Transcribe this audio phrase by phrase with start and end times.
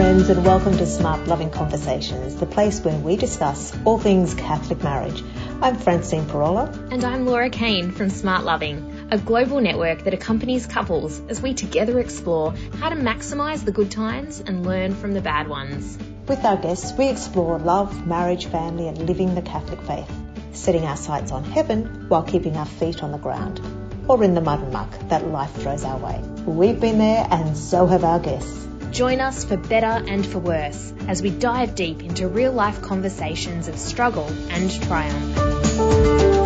[0.00, 4.82] friends, and welcome to Smart Loving Conversations, the place where we discuss all things Catholic
[4.82, 5.22] marriage.
[5.60, 6.90] I'm Francine Pirola.
[6.90, 11.52] And I'm Laura Kane from Smart Loving, a global network that accompanies couples as we
[11.52, 15.98] together explore how to maximise the good times and learn from the bad ones.
[16.26, 20.10] With our guests, we explore love, marriage, family, and living the Catholic faith,
[20.54, 23.60] setting our sights on heaven while keeping our feet on the ground,
[24.08, 26.18] or in the mud and muck that life throws our way.
[26.46, 28.60] We've been there, and so have our guests.
[28.90, 33.68] Join us for better and for worse as we dive deep into real life conversations
[33.68, 36.40] of struggle and triumph.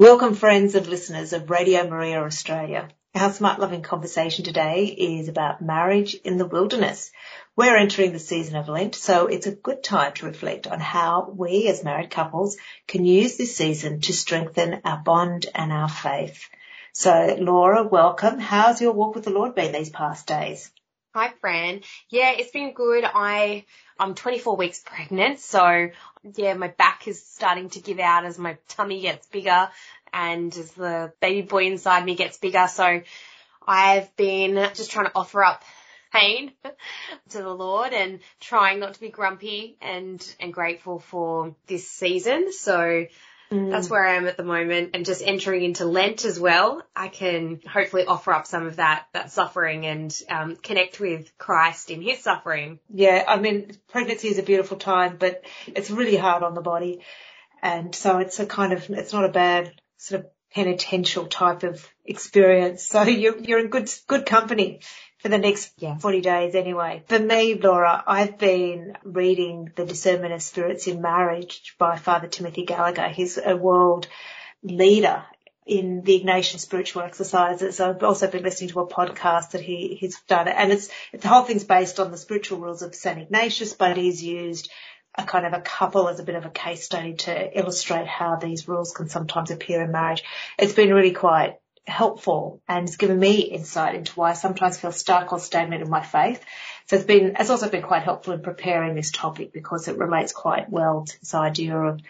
[0.00, 2.88] Welcome, friends and listeners of Radio Maria Australia.
[3.14, 7.10] Our Smart Loving conversation today is about marriage in the wilderness.
[7.58, 11.28] We're entering the season of Lent, so it's a good time to reflect on how
[11.28, 12.56] we as married couples
[12.86, 16.48] can use this season to strengthen our bond and our faith.
[16.92, 18.38] So Laura, welcome.
[18.38, 20.70] How's your walk with the Lord been these past days?
[21.16, 21.80] Hi, Fran.
[22.10, 23.02] Yeah, it's been good.
[23.04, 23.64] I,
[23.98, 25.90] I'm 24 weeks pregnant, so
[26.36, 29.68] yeah, my back is starting to give out as my tummy gets bigger
[30.12, 32.68] and as the baby boy inside me gets bigger.
[32.68, 33.02] So
[33.66, 35.64] I've been just trying to offer up
[36.12, 36.52] pain
[37.30, 42.52] to the Lord and trying not to be grumpy and, and grateful for this season.
[42.52, 43.06] So
[43.50, 43.70] mm.
[43.70, 46.82] that's where I am at the moment and just entering into Lent as well.
[46.94, 51.90] I can hopefully offer up some of that, that suffering and, um, connect with Christ
[51.90, 52.78] in his suffering.
[52.92, 53.24] Yeah.
[53.26, 57.00] I mean, pregnancy is a beautiful time, but it's really hard on the body.
[57.62, 61.86] And so it's a kind of, it's not a bad sort of penitential type of
[62.04, 62.84] experience.
[62.84, 64.80] So you're, you're in good, good company
[65.18, 65.98] for the next yeah.
[65.98, 67.02] 40 days anyway.
[67.06, 72.64] For me, Laura, I've been reading The Discernment of Spirits in Marriage by Father Timothy
[72.64, 73.08] Gallagher.
[73.08, 74.06] He's a world
[74.62, 75.24] leader
[75.66, 77.78] in the Ignatian spiritual exercises.
[77.78, 81.42] I've also been listening to a podcast that he, he's done and it's, the whole
[81.42, 83.18] thing's based on the spiritual rules of St.
[83.18, 84.70] Ignatius, but he's used
[85.18, 88.36] a kind of a couple as a bit of a case study to illustrate how
[88.36, 90.22] these rules can sometimes appear in marriage.
[90.58, 94.92] It's been really quite helpful and it's given me insight into why I sometimes feel
[94.92, 96.42] stuck or stagnant in my faith.
[96.86, 100.32] So it's been, it's also been quite helpful in preparing this topic because it relates
[100.32, 102.00] quite well to this idea of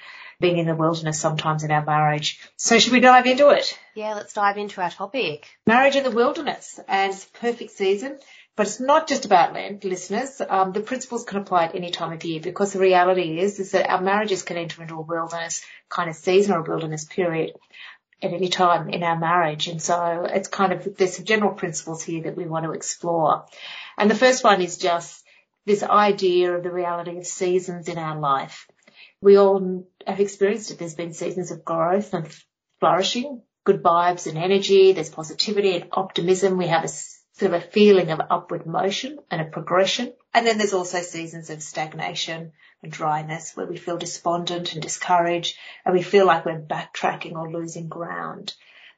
[0.41, 2.41] being in the wilderness sometimes in our marriage.
[2.57, 3.79] So should we dive into it?
[3.95, 5.49] Yeah, let's dive into our topic.
[5.67, 8.19] Marriage in the wilderness and it's a perfect season.
[8.59, 10.43] But it's not just about Lent, listeners.
[10.49, 13.71] Um, the principles can apply at any time of year because the reality is, is
[13.71, 17.53] that our marriages can enter into a wilderness kind of season or a wilderness period
[18.21, 19.69] at any time in our marriage.
[19.69, 23.47] And so it's kind of, there's some general principles here that we want to explore.
[23.97, 25.25] And the first one is just
[25.65, 28.67] this idea of the reality of seasons in our life.
[29.23, 30.81] We all have experienced it.
[30.81, 32.27] There's been seasons of growth and
[32.81, 34.91] flourishing, good vibes and energy.
[34.91, 36.59] There's positivity and optimism.
[36.59, 36.89] We have a
[37.39, 40.13] sort of a feeling of upward motion and a progression.
[40.35, 45.57] And then there's also seasons of stagnation and dryness where we feel despondent and discouraged
[45.85, 48.55] and we feel like we're backtracking or losing ground.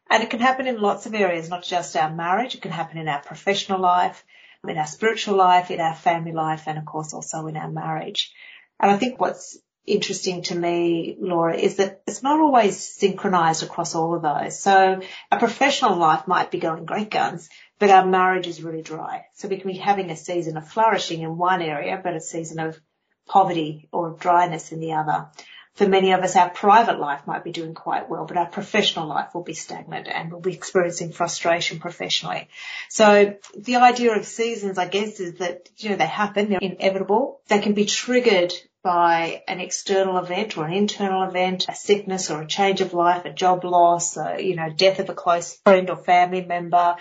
[0.08, 2.54] And it can happen in lots of areas, not just our marriage.
[2.54, 4.24] It can happen in our professional life,
[4.66, 8.32] in our spiritual life, in our family life, and of course also in our marriage.
[8.80, 13.94] And I think what's interesting to me, Laura, is that it's not always synchronized across
[13.94, 14.58] all of those.
[14.58, 17.48] So a professional life might be going great guns,
[17.80, 19.24] but our marriage is really dry.
[19.34, 22.60] So we can be having a season of flourishing in one area, but a season
[22.60, 22.78] of
[23.26, 25.28] poverty or dryness in the other.
[25.76, 29.06] For many of us, our private life might be doing quite well, but our professional
[29.06, 32.48] life will be stagnant and we'll be experiencing frustration professionally.
[32.90, 37.40] So the idea of seasons, I guess, is that, you know, they happen, they're inevitable.
[37.48, 38.52] They can be triggered
[38.82, 43.24] by an external event or an internal event, a sickness or a change of life,
[43.24, 46.96] a job loss, you know, death of a close friend or family member,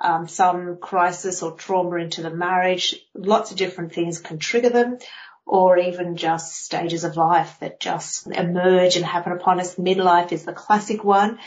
[0.00, 2.96] um, some crisis or trauma into the marriage.
[3.14, 4.98] Lots of different things can trigger them
[5.46, 9.74] or even just stages of life that just emerge and happen upon us.
[9.74, 11.38] Midlife is the classic one.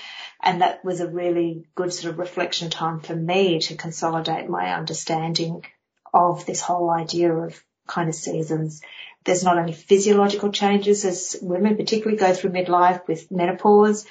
[0.42, 4.74] And that was a really good sort of reflection time for me to consolidate my
[4.74, 5.66] understanding
[6.14, 8.82] of this whole idea of kind of seasons.
[9.24, 14.06] There's not only physiological changes as women particularly go through midlife with menopause,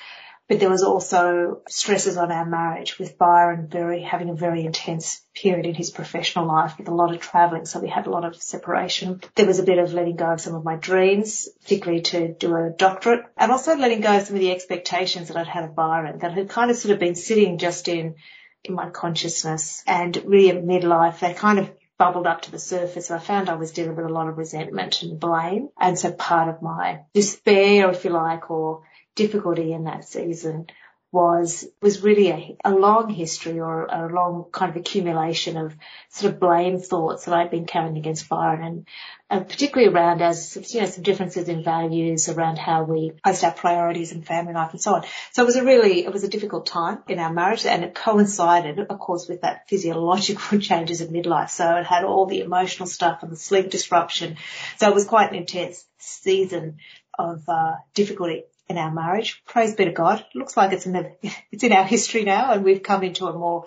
[0.49, 5.25] but there was also stresses on our marriage with Byron very having a very intense
[5.35, 8.25] period in his professional life with a lot of travelling, so we had a lot
[8.25, 9.21] of separation.
[9.35, 12.55] There was a bit of letting go of some of my dreams, particularly to do
[12.55, 15.75] a doctorate, and also letting go of some of the expectations that I'd had of
[15.75, 18.17] Byron that had kind of sort of been sitting just in
[18.65, 21.69] in my consciousness and really at midlife they kind of
[21.99, 23.13] bubbled up to the surface.
[23.13, 25.69] I found I was dealing with a lot of resentment and blame.
[25.79, 28.83] And so part of my despair, if you like, or
[29.15, 30.67] difficulty in that season
[31.13, 35.77] was was really a, a long history or a long kind of accumulation of
[36.09, 38.89] sort of blame thoughts that I'd been carrying against Byron and,
[39.29, 43.53] and particularly around as you know some differences in values around how we post our
[43.53, 45.05] priorities in family life and so on.
[45.33, 47.95] So it was a really it was a difficult time in our marriage and it
[47.95, 51.51] coincided of course with that physiological changes of midlife.
[51.51, 54.39] So it had all the emotional stuff and the sleep disruption.
[54.79, 56.79] So it was quite an intense season
[57.19, 59.43] of uh, difficulty in our marriage.
[59.47, 60.25] Praise be to God.
[60.35, 61.13] looks like it's in the,
[61.53, 63.67] it's in our history now and we've come into a more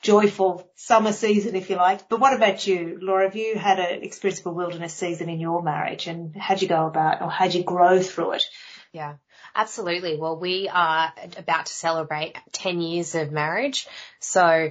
[0.00, 2.08] joyful summer season, if you like.
[2.08, 3.24] But what about you, Laura?
[3.24, 6.68] Have you had an experience of a wilderness season in your marriage and how'd you
[6.68, 8.44] go about or how'd you grow through it?
[8.92, 9.14] Yeah.
[9.54, 10.16] Absolutely.
[10.16, 13.86] Well, we are about to celebrate 10 years of marriage.
[14.18, 14.70] So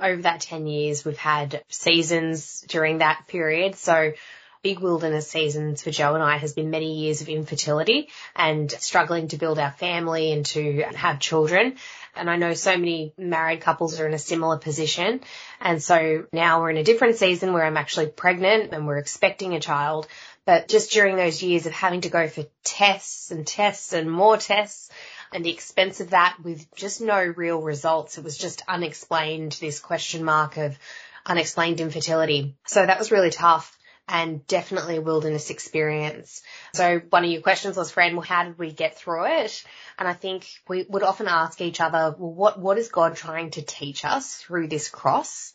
[0.00, 3.76] over that 10 years, we've had seasons during that period.
[3.76, 4.12] So
[4.62, 9.28] big wilderness seasons for Joe and I has been many years of infertility and struggling
[9.28, 11.76] to build our family and to have children.
[12.16, 15.20] And I know so many married couples are in a similar position.
[15.60, 19.54] And so now we're in a different season where I'm actually pregnant and we're expecting
[19.54, 20.08] a child.
[20.44, 24.36] But just during those years of having to go for tests and tests and more
[24.36, 24.90] tests
[25.32, 29.78] and the expense of that with just no real results, it was just unexplained, this
[29.78, 30.78] question mark of
[31.24, 32.56] unexplained infertility.
[32.66, 33.77] So that was really tough
[34.08, 36.42] and definitely a wilderness experience.
[36.74, 39.64] So one of your questions was, Fran, well, how did we get through it?
[39.98, 43.50] And I think we would often ask each other, well, what, what is God trying
[43.52, 45.52] to teach us through this cross?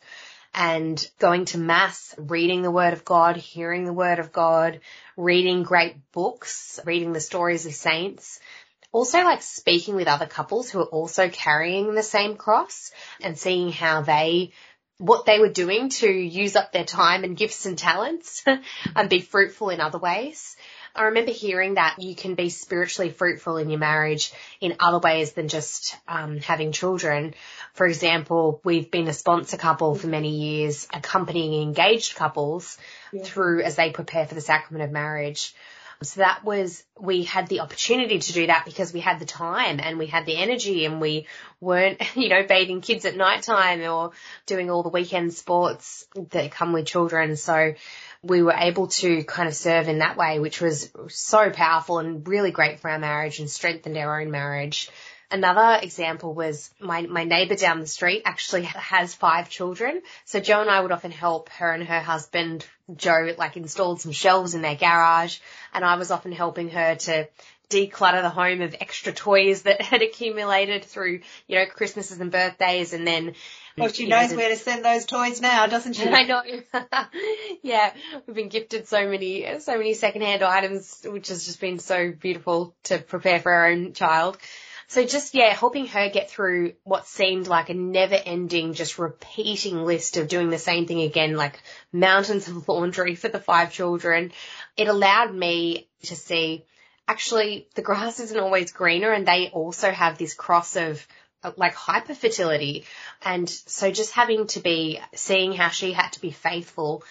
[0.56, 4.80] And going to mass, reading the word of God, hearing the word of God,
[5.16, 8.38] reading great books, reading the stories of saints,
[8.92, 13.72] also like speaking with other couples who are also carrying the same cross and seeing
[13.72, 14.52] how they
[14.98, 18.44] what they were doing to use up their time and gifts and talents
[18.96, 20.56] and be fruitful in other ways.
[20.96, 25.32] I remember hearing that you can be spiritually fruitful in your marriage in other ways
[25.32, 27.34] than just um, having children.
[27.72, 32.78] For example, we've been a sponsor couple for many years, accompanying engaged couples
[33.12, 33.24] yeah.
[33.24, 35.52] through as they prepare for the sacrament of marriage.
[36.04, 39.80] So that was, we had the opportunity to do that because we had the time
[39.80, 41.26] and we had the energy and we
[41.60, 44.12] weren't, you know, bathing kids at night time or
[44.46, 47.36] doing all the weekend sports that come with children.
[47.36, 47.74] So
[48.22, 52.26] we were able to kind of serve in that way, which was so powerful and
[52.26, 54.90] really great for our marriage and strengthened our own marriage.
[55.30, 60.02] Another example was my, my neighbor down the street actually has five children.
[60.24, 62.64] So Joe and I would often help her and her husband,
[62.94, 65.38] Joe, like installed some shelves in their garage
[65.72, 67.28] and I was often helping her to
[67.70, 72.92] declutter the home of extra toys that had accumulated through, you know, Christmases and birthdays
[72.92, 73.34] and then
[73.76, 76.04] well, she knows know, where to send those toys now, doesn't she?
[76.08, 76.42] I know.
[77.62, 77.92] yeah,
[78.26, 82.74] we've been gifted so many, so many secondhand items, which has just been so beautiful
[82.84, 84.38] to prepare for our own child.
[84.94, 89.84] So just, yeah, helping her get through what seemed like a never ending, just repeating
[89.84, 91.60] list of doing the same thing again, like
[91.92, 94.30] mountains of laundry for the five children.
[94.76, 96.64] It allowed me to see
[97.08, 101.04] actually the grass isn't always greener and they also have this cross of
[101.42, 102.84] uh, like hyperfertility.
[103.20, 107.02] And so just having to be seeing how she had to be faithful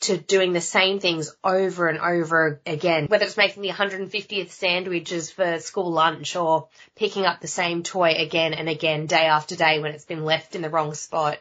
[0.00, 5.30] to doing the same things over and over again, whether it's making the 150th sandwiches
[5.30, 9.80] for school lunch or picking up the same toy again and again, day after day
[9.80, 11.38] when it's been left in the wrong spot.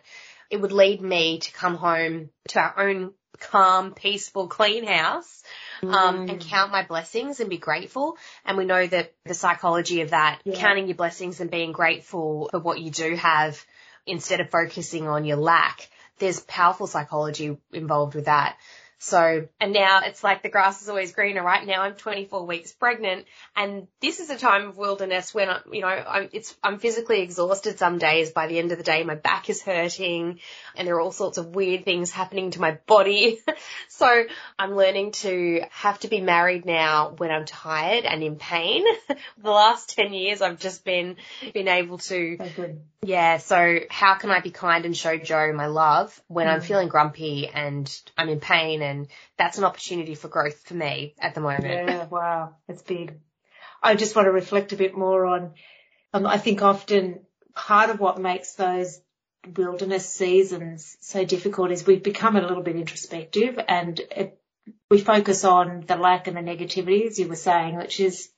[0.49, 5.43] It would lead me to come home to our own calm, peaceful, clean house,
[5.83, 6.31] um, mm.
[6.31, 8.17] and count my blessings and be grateful.
[8.45, 10.55] And we know that the psychology of that, yeah.
[10.55, 13.63] counting your blessings and being grateful for what you do have
[14.07, 18.57] instead of focusing on your lack there's powerful psychology involved with that.
[18.99, 21.65] So, and now it's like the grass is always greener, right?
[21.65, 25.81] Now I'm 24 weeks pregnant and this is a time of wilderness when I, you
[25.81, 28.31] know, I'm, it's, I'm physically exhausted some days.
[28.31, 30.39] By the end of the day, my back is hurting
[30.75, 33.39] and there are all sorts of weird things happening to my body.
[33.87, 34.23] so
[34.57, 38.83] I'm learning to have to be married now when I'm tired and in pain.
[39.37, 41.17] the last 10 years I've just been,
[41.53, 42.37] been able to,
[43.03, 43.37] yeah.
[43.37, 46.53] So how can I be kind and show Joe my love when mm.
[46.53, 51.13] I'm feeling grumpy and I'm in pain and that's an opportunity for growth for me
[51.19, 51.89] at the moment.
[51.89, 52.05] Yeah.
[52.05, 52.55] Wow.
[52.67, 53.19] That's big.
[53.81, 55.53] I just want to reflect a bit more on,
[56.13, 57.21] um, I think often
[57.53, 58.99] part of what makes those
[59.55, 64.39] wilderness seasons so difficult is we've become a little bit introspective and it,
[64.89, 68.29] we focus on the lack and the negativity, as you were saying, which is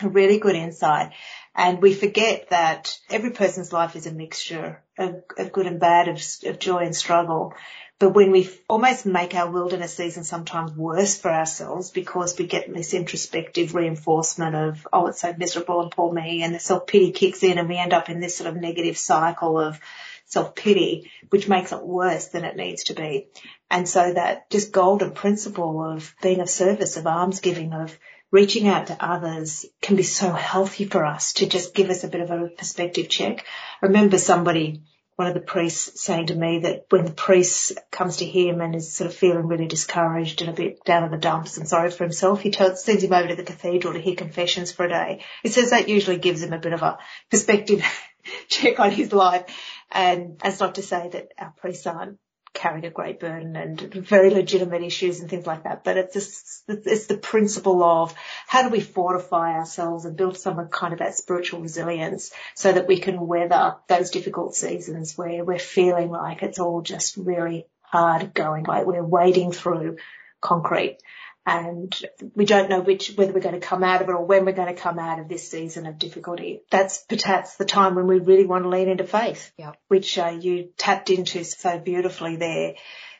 [0.00, 1.12] a really good insight.
[1.54, 6.08] And we forget that every person's life is a mixture of, of good and bad,
[6.08, 7.54] of, of joy and struggle.
[7.98, 12.72] But when we almost make our wilderness season sometimes worse for ourselves because we get
[12.72, 17.44] this introspective reinforcement of, oh, it's so miserable and poor me and the self-pity kicks
[17.44, 19.78] in and we end up in this sort of negative cycle of
[20.24, 23.28] self-pity, which makes it worse than it needs to be.
[23.70, 27.96] And so that just golden principle of being of service, of almsgiving, of
[28.32, 32.08] reaching out to others can be so healthy for us to just give us a
[32.08, 33.44] bit of a perspective check.
[33.82, 34.82] I remember somebody,
[35.16, 38.74] one of the priests saying to me that when the priest comes to him and
[38.74, 41.90] is sort of feeling really discouraged and a bit down in the dumps and sorry
[41.90, 44.88] for himself, he tells, sends him over to the cathedral to hear confessions for a
[44.88, 45.20] day.
[45.42, 46.98] He says that usually gives him a bit of a
[47.30, 47.84] perspective
[48.48, 49.44] check on his life.
[49.90, 52.18] And that's not to say that our priests aren't
[52.54, 55.84] carrying a great burden and very legitimate issues and things like that.
[55.84, 58.14] But it's just, it's the principle of
[58.46, 62.88] how do we fortify ourselves and build some kind of that spiritual resilience so that
[62.88, 68.32] we can weather those difficult seasons where we're feeling like it's all just really hard
[68.34, 69.96] going, like we're wading through
[70.42, 70.98] concrete
[71.44, 71.94] and
[72.34, 74.52] we don't know which whether we're going to come out of it or when we're
[74.52, 76.62] going to come out of this season of difficulty.
[76.70, 79.52] That's perhaps the time when we really want to lean into faith,
[79.88, 82.74] which uh, you tapped into so beautifully there.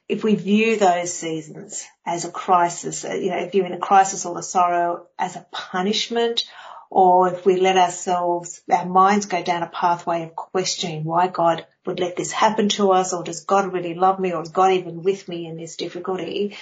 [0.09, 4.35] If we view those seasons as a crisis, uh, you know, viewing the crisis or
[4.35, 6.45] the sorrow as a punishment,
[6.91, 11.67] or if we let ourselves, our minds go down a pathway of questioning why God
[11.87, 14.73] would let this happen to us, or does God really love me, or is God
[14.73, 16.57] even with me in this difficulty,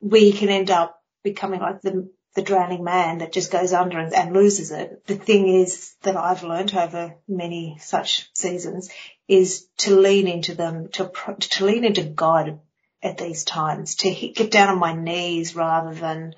[0.00, 4.14] we can end up becoming like the the drowning man that just goes under and,
[4.14, 5.04] and loses it.
[5.06, 8.88] The thing is that I've learned over many such seasons
[9.26, 12.60] is to lean into them, to to lean into God
[13.02, 16.34] at these times, to hit, get down on my knees rather than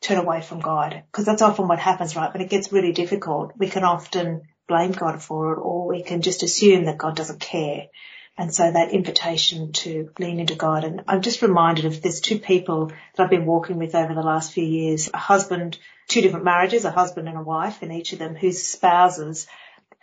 [0.00, 1.02] turn away from God.
[1.10, 2.32] Because that's often what happens, right?
[2.32, 6.22] When it gets really difficult, we can often blame God for it or we can
[6.22, 7.86] just assume that God doesn't care.
[8.38, 10.84] And so that invitation to lean into God.
[10.84, 14.22] And I'm just reminded of there's two people that I've been walking with over the
[14.22, 15.78] last few years, a husband,
[16.08, 19.46] two different marriages, a husband and a wife, and each of them whose spouses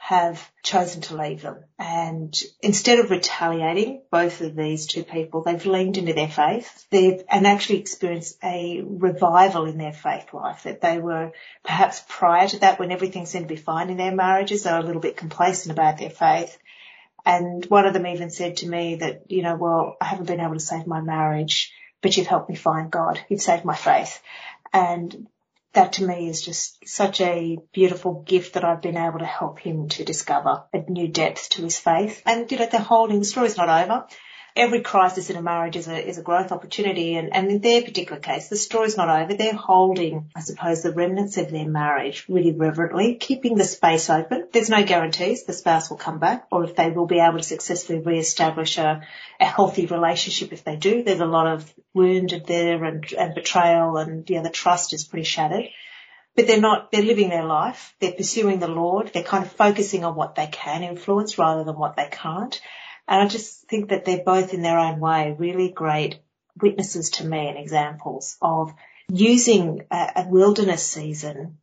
[0.03, 1.63] have chosen to leave them.
[1.79, 6.85] And instead of retaliating, both of these two people, they've leaned into their faith.
[6.89, 11.31] They've and actually experienced a revival in their faith life that they were
[11.63, 14.79] perhaps prior to that when everything seemed to be fine in their marriages, they were
[14.79, 16.57] a little bit complacent about their faith.
[17.25, 20.41] And one of them even said to me that, you know, well, I haven't been
[20.41, 23.23] able to save my marriage, but you've helped me find God.
[23.29, 24.21] You've saved my faith.
[24.73, 25.27] And
[25.73, 29.59] that to me is just such a beautiful gift that I've been able to help
[29.59, 32.21] him to discover a new depth to his faith.
[32.25, 34.05] And, you know, the holding, story's not over
[34.55, 37.15] every crisis in a marriage is a, is a growth opportunity.
[37.15, 39.33] And, and in their particular case, the story's not over.
[39.33, 44.47] They're holding, I suppose, the remnants of their marriage really reverently, keeping the space open.
[44.51, 47.43] There's no guarantees the spouse will come back or if they will be able to
[47.43, 49.01] successfully re-establish a,
[49.39, 51.03] a healthy relationship if they do.
[51.03, 55.25] There's a lot of wounded there and, and betrayal and, yeah, the trust is pretty
[55.25, 55.65] shattered
[56.35, 57.93] but they're not, they're living their life.
[57.99, 59.11] They're pursuing the Lord.
[59.13, 62.59] They're kind of focusing on what they can influence rather than what they can't.
[63.07, 66.19] And I just think that they're both in their own way really great
[66.61, 68.73] witnesses to me and examples of
[69.09, 71.57] using a, a wilderness season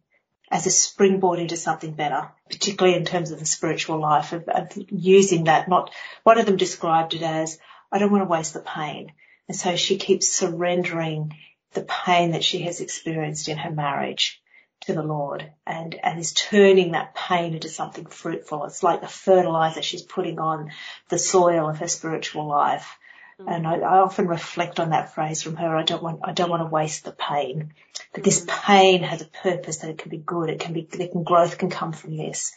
[0.50, 4.68] as a springboard into something better, particularly in terms of the spiritual life of, of,
[4.90, 5.68] using that.
[5.68, 5.90] Not
[6.24, 7.58] one of them described it as,
[7.92, 9.12] I don't want to waste the pain.
[9.48, 11.36] And so she keeps surrendering
[11.72, 14.39] the pain that she has experienced in her marriage
[14.82, 18.64] to the Lord and, and is turning that pain into something fruitful.
[18.64, 20.70] It's like the fertilizer she's putting on
[21.08, 22.98] the soil of her spiritual life.
[23.38, 23.56] Mm.
[23.56, 25.76] And I, I, often reflect on that phrase from her.
[25.76, 27.74] I don't want, I don't want to waste the pain.
[28.14, 28.48] That this mm.
[28.48, 30.48] pain has a purpose, that it can be good.
[30.48, 32.54] It can be, it can, growth can come from this.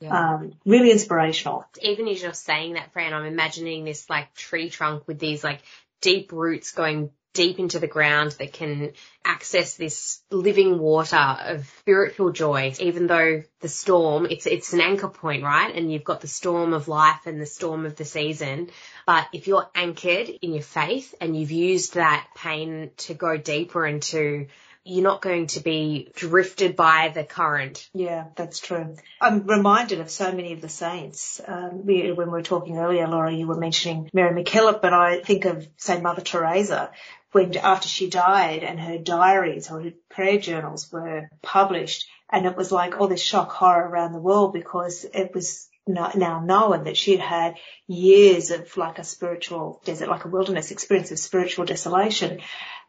[0.00, 0.34] Yeah.
[0.34, 1.66] Um, really inspirational.
[1.82, 5.60] Even as you're saying that, Fran, I'm imagining this like tree trunk with these like
[6.00, 8.92] deep roots going deep into the ground that can
[9.24, 15.08] access this living water of spiritual joy, even though the storm, it's, it's an anchor
[15.08, 15.74] point, right?
[15.74, 18.70] And you've got the storm of life and the storm of the season.
[19.06, 23.86] But if you're anchored in your faith and you've used that pain to go deeper
[23.86, 24.46] into
[24.84, 27.88] you're not going to be drifted by the current.
[27.92, 28.96] Yeah, that's true.
[29.20, 31.40] I'm reminded of so many of the saints.
[31.46, 35.20] Um, we, when we were talking earlier, Laura, you were mentioning Mary MacKillop, but I
[35.20, 36.90] think of, say, Mother Teresa,
[37.32, 42.56] when after she died and her diaries or her prayer journals were published and it
[42.56, 46.96] was like all this shock horror around the world because it was now known that
[46.96, 47.56] she'd had
[47.86, 52.40] years of like a spiritual desert, like a wilderness experience of spiritual desolation.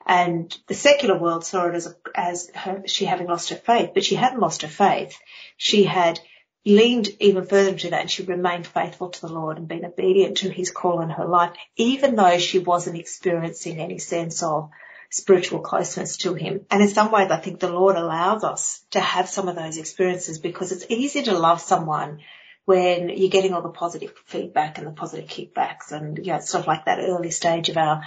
[0.05, 4.03] And the secular world saw it as, as her, she having lost her faith, but
[4.03, 5.17] she hadn't lost her faith.
[5.57, 6.19] She had
[6.65, 10.37] leaned even further into that and she remained faithful to the Lord and been obedient
[10.37, 14.69] to his call in her life, even though she wasn't experiencing any sense of
[15.09, 16.65] spiritual closeness to him.
[16.69, 19.77] And in some ways, I think the Lord allows us to have some of those
[19.77, 22.19] experiences because it's easy to love someone
[22.65, 26.67] when you're getting all the positive feedback and the positive kickbacks and, you know, stuff
[26.67, 28.03] like that early stage of our,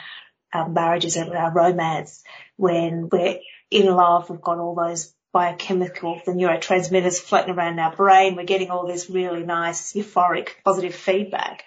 [0.53, 2.23] our marriages and our romance
[2.57, 3.39] when we're
[3.71, 8.37] in love, we've got all those biochemicals, the neurotransmitters floating around our brain.
[8.37, 11.65] We're getting all this really nice, euphoric, positive feedback.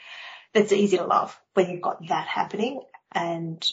[0.53, 2.81] That's easy to love when you've got that happening
[3.11, 3.63] and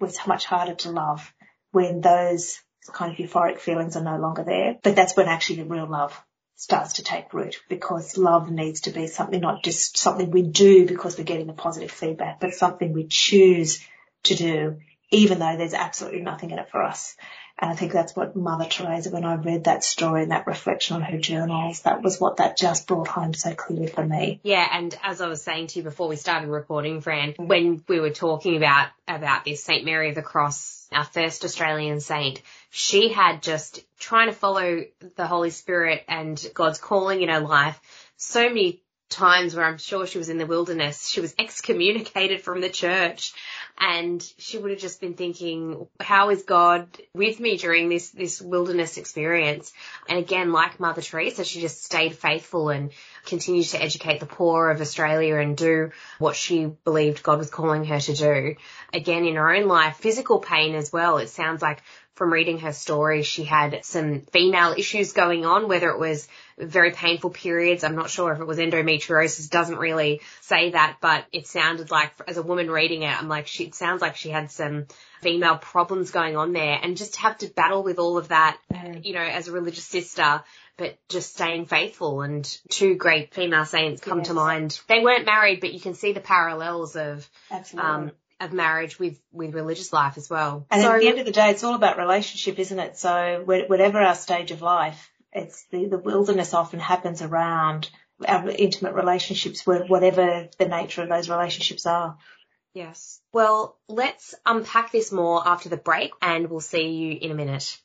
[0.00, 1.32] it's much harder to love
[1.72, 2.60] when those
[2.92, 4.78] kind of euphoric feelings are no longer there.
[4.82, 6.18] But that's when actually the real love
[6.54, 10.86] starts to take root because love needs to be something not just something we do
[10.86, 13.84] because we're getting the positive feedback, but something we choose
[14.24, 14.78] to do
[15.10, 17.16] even though there's absolutely nothing in it for us.
[17.62, 20.96] And I think that's what Mother Teresa, when I read that story and that reflection
[20.96, 24.40] on her journals, that was what that just brought home so clearly for me.
[24.42, 28.00] Yeah, and as I was saying to you before we started recording, Fran, when we
[28.00, 33.10] were talking about about this Saint Mary of the Cross, our first Australian saint, she
[33.12, 37.80] had just trying to follow the Holy Spirit and God's calling in her life
[38.16, 38.81] so many
[39.12, 41.08] times where I'm sure she was in the wilderness.
[41.08, 43.32] She was excommunicated from the church
[43.78, 48.40] and she would have just been thinking, how is God with me during this, this
[48.40, 49.72] wilderness experience?
[50.08, 52.90] And again, like Mother Teresa, she just stayed faithful and
[53.24, 57.84] continued to educate the poor of Australia and do what she believed God was calling
[57.84, 58.56] her to do.
[58.92, 61.18] Again, in her own life, physical pain as well.
[61.18, 61.82] It sounds like
[62.14, 66.90] from reading her story, she had some female issues going on, whether it was very
[66.90, 67.84] painful periods.
[67.84, 72.12] I'm not sure if it was endometriosis, doesn't really say that, but it sounded like
[72.28, 74.86] as a woman reading it, I'm like, she, it sounds like she had some
[75.22, 78.58] female problems going on there and just have to battle with all of that,
[79.02, 80.42] you know, as a religious sister
[80.76, 84.28] but just staying faithful and two great female saints come yes.
[84.28, 84.80] to mind.
[84.88, 87.28] They weren't married, but you can see the parallels of
[87.76, 88.12] um,
[88.42, 90.66] of marriage with, with religious life as well.
[90.70, 92.98] And so, at the end of the day, it's all about relationship, isn't it?
[92.98, 97.88] So whatever our stage of life, it's the, the wilderness often happens around
[98.26, 102.18] our intimate relationships, whatever the nature of those relationships are.
[102.74, 103.20] Yes.
[103.32, 107.78] Well, let's unpack this more after the break and we'll see you in a minute.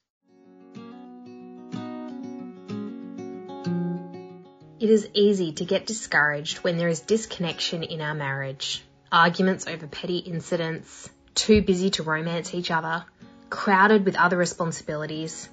[4.79, 9.87] It is easy to get discouraged when there is disconnection in our marriage arguments over
[9.87, 13.03] petty incidents, too busy to romance each other,
[13.49, 15.49] crowded with other responsibilities.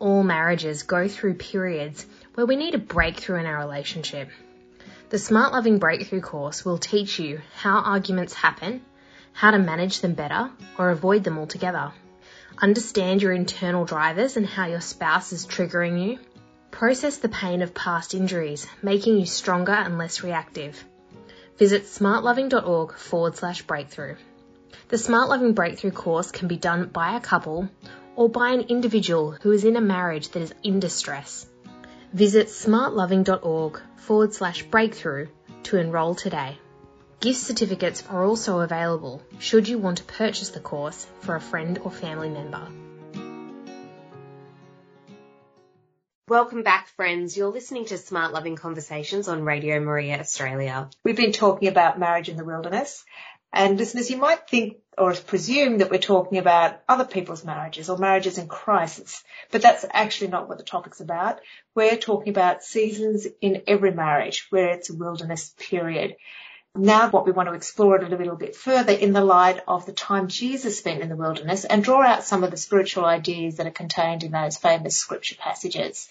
[0.00, 4.28] All marriages go through periods where we need a breakthrough in our relationship.
[5.10, 8.84] The Smart Loving Breakthrough course will teach you how arguments happen,
[9.32, 11.92] how to manage them better or avoid them altogether.
[12.58, 16.18] Understand your internal drivers and how your spouse is triggering you.
[16.74, 20.84] Process the pain of past injuries, making you stronger and less reactive.
[21.56, 24.16] Visit smartloving.org forward slash breakthrough.
[24.88, 27.68] The Smart Loving Breakthrough course can be done by a couple
[28.16, 31.46] or by an individual who is in a marriage that is in distress.
[32.12, 35.28] Visit smartloving.org forward slash breakthrough
[35.62, 36.58] to enrol today.
[37.20, 41.78] Gift certificates are also available should you want to purchase the course for a friend
[41.84, 42.66] or family member.
[46.26, 47.36] Welcome back, friends.
[47.36, 50.88] You're listening to Smart Loving Conversations on Radio Maria Australia.
[51.04, 53.04] We've been talking about marriage in the wilderness.
[53.52, 57.98] And listeners, you might think or presume that we're talking about other people's marriages or
[57.98, 61.40] marriages in crisis, but that's actually not what the topic's about.
[61.74, 66.16] We're talking about seasons in every marriage where it's a wilderness period.
[66.76, 69.86] Now what we want to explore it a little bit further in the light of
[69.86, 73.56] the time Jesus spent in the wilderness and draw out some of the spiritual ideas
[73.56, 76.08] that are contained in those famous scripture passages.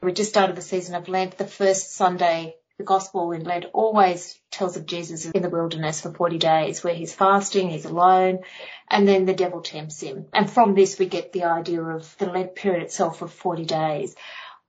[0.00, 1.36] We just started the season of Lent.
[1.38, 6.12] The first Sunday, the gospel in Lent always tells of Jesus in the wilderness for
[6.12, 8.40] 40 days where he's fasting, he's alone,
[8.88, 10.26] and then the devil tempts him.
[10.32, 14.14] And from this we get the idea of the Lent period itself of 40 days.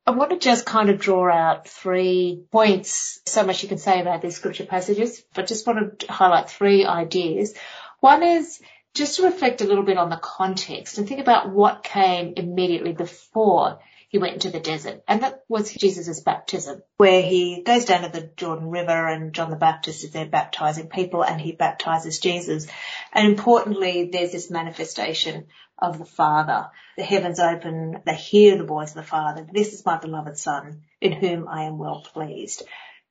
[0.08, 3.20] I want to just kind of draw out three points.
[3.26, 6.86] So much you can say about these scripture passages, but just want to highlight three
[6.86, 7.54] ideas.
[8.00, 8.62] One is
[8.94, 12.94] just to reflect a little bit on the context and think about what came immediately
[12.94, 15.04] before he went into the desert.
[15.08, 19.50] And that was Jesus' baptism, where he goes down to the Jordan River and John
[19.50, 22.68] the Baptist is there baptizing people and he baptizes Jesus.
[23.14, 26.70] And importantly, there's this manifestation of the Father.
[26.96, 29.46] The heavens open, they hear the voice of the Father.
[29.52, 32.64] This is my beloved Son, in whom I am well pleased.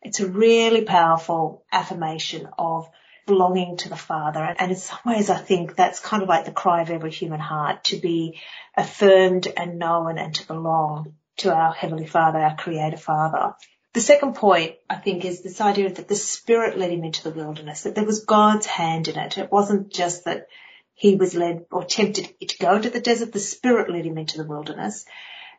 [0.02, 2.88] It's a really powerful affirmation of
[3.26, 4.54] belonging to the Father.
[4.58, 7.40] And in some ways, I think that's kind of like the cry of every human
[7.40, 8.40] heart to be
[8.76, 13.54] affirmed and known and to belong to our Heavenly Father, our Creator Father.
[13.92, 17.36] The second point, I think, is this idea that the Spirit led him into the
[17.36, 19.38] wilderness, that there was God's hand in it.
[19.38, 20.46] It wasn't just that
[20.94, 24.38] he was led or tempted to go into the desert, the Spirit led him into
[24.38, 25.04] the wilderness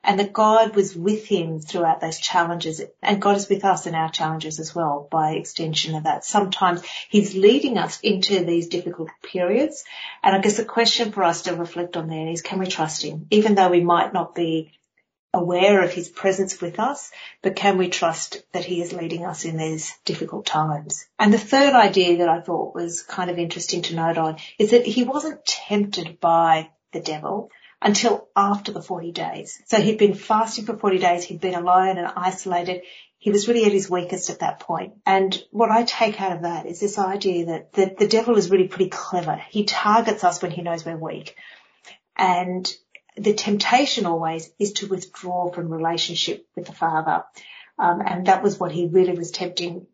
[0.08, 3.94] and that God was with him throughout those challenges and God is with us in
[3.94, 6.24] our challenges as well by extension of that.
[6.24, 9.84] Sometimes he's leading us into these difficult periods
[10.24, 13.04] and I guess the question for us to reflect on there is can we trust
[13.04, 14.72] him even though we might not be
[15.34, 17.12] aware of his presence with us,
[17.44, 21.06] but can we trust that he is leading us in these difficult times?
[21.20, 24.72] And the third idea that I thought was kind of interesting to note on is
[24.72, 29.62] that he wasn't tempted by the devil until after the 40 days.
[29.66, 31.24] So he'd been fasting for 40 days.
[31.24, 32.82] He'd been alone and isolated.
[33.20, 34.94] He was really at his weakest at that point.
[35.06, 38.50] And what I take out of that is this idea that the, the devil is
[38.50, 39.36] really pretty clever.
[39.50, 41.36] He targets us when he knows we're weak.
[42.16, 42.72] And
[43.16, 47.24] the temptation always is to withdraw from relationship with the Father.
[47.80, 49.88] Um, and that was what he really was tempting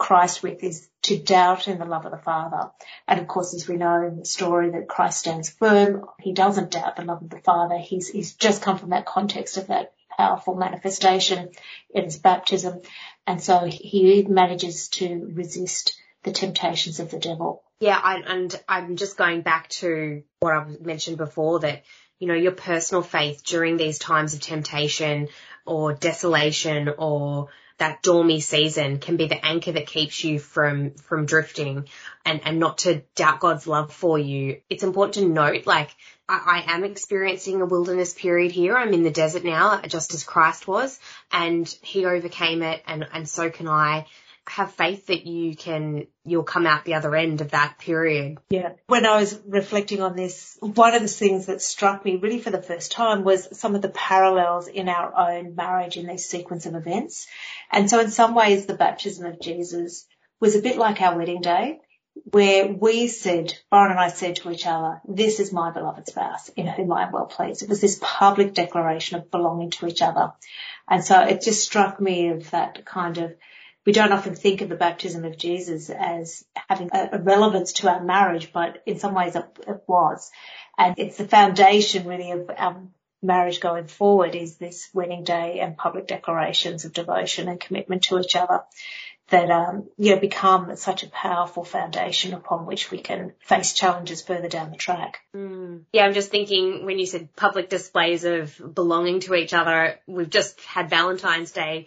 [0.00, 2.70] Christ with is to doubt in the love of the Father.
[3.06, 6.70] And of course, as we know in the story that Christ stands firm, he doesn't
[6.70, 7.76] doubt the love of the Father.
[7.76, 11.50] He's, he's just come from that context of that powerful manifestation
[11.90, 12.80] in his baptism.
[13.26, 17.62] And so he manages to resist the temptations of the devil.
[17.80, 21.84] Yeah, I, and I'm just going back to what I've mentioned before that
[22.18, 25.28] you know, your personal faith during these times of temptation
[25.66, 27.48] or desolation or
[27.80, 31.88] that dormy season can be the anchor that keeps you from, from drifting
[32.26, 34.60] and, and not to doubt God's love for you.
[34.68, 35.88] It's important to note, like,
[36.28, 38.76] I, I am experiencing a wilderness period here.
[38.76, 41.00] I'm in the desert now, just as Christ was,
[41.32, 44.06] and he overcame it and, and so can I
[44.48, 48.38] have faith that you can, you'll come out the other end of that period.
[48.50, 48.72] Yeah.
[48.86, 52.50] When I was reflecting on this, one of the things that struck me really for
[52.50, 56.66] the first time was some of the parallels in our own marriage in this sequence
[56.66, 57.28] of events.
[57.70, 60.06] And so in some ways, the baptism of Jesus
[60.40, 61.80] was a bit like our wedding day
[62.24, 66.48] where we said, Byron and I said to each other, this is my beloved spouse
[66.50, 67.62] in whom I am well pleased.
[67.62, 70.32] It was this public declaration of belonging to each other.
[70.88, 73.34] And so it just struck me of that kind of
[73.86, 78.02] we don't often think of the baptism of Jesus as having a, relevance to our
[78.02, 80.30] marriage, but in some ways it, it was.
[80.76, 82.82] And it's the foundation really of our
[83.22, 88.18] marriage going forward is this wedding day and public declarations of devotion and commitment to
[88.18, 88.62] each other
[89.28, 94.22] that um, you know become such a powerful foundation upon which we can face challenges
[94.22, 95.20] further down the track.
[95.34, 95.82] Mm.
[95.92, 100.30] Yeah, I'm just thinking when you said public displays of belonging to each other, we've
[100.30, 101.86] just had Valentine's Day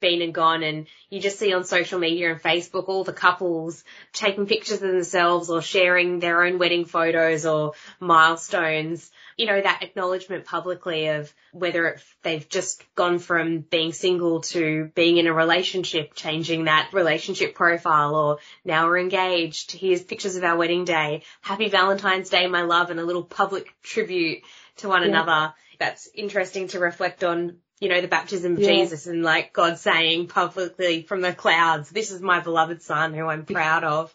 [0.00, 3.82] been and gone and you just see on social media and Facebook all the couples
[4.12, 9.10] taking pictures of themselves or sharing their own wedding photos or milestones.
[9.36, 15.16] You know, that acknowledgement publicly of whether they've just gone from being single to being
[15.16, 19.72] in a relationship, changing that relationship profile or now we're engaged.
[19.72, 21.22] Here's pictures of our wedding day.
[21.40, 24.42] Happy Valentine's Day, my love, and a little public tribute
[24.76, 25.08] to one yeah.
[25.08, 25.54] another.
[25.78, 28.68] That's interesting to reflect on you know, the baptism of yeah.
[28.68, 33.26] Jesus and like God saying publicly from the clouds, this is my beloved son who
[33.26, 34.14] I'm proud of.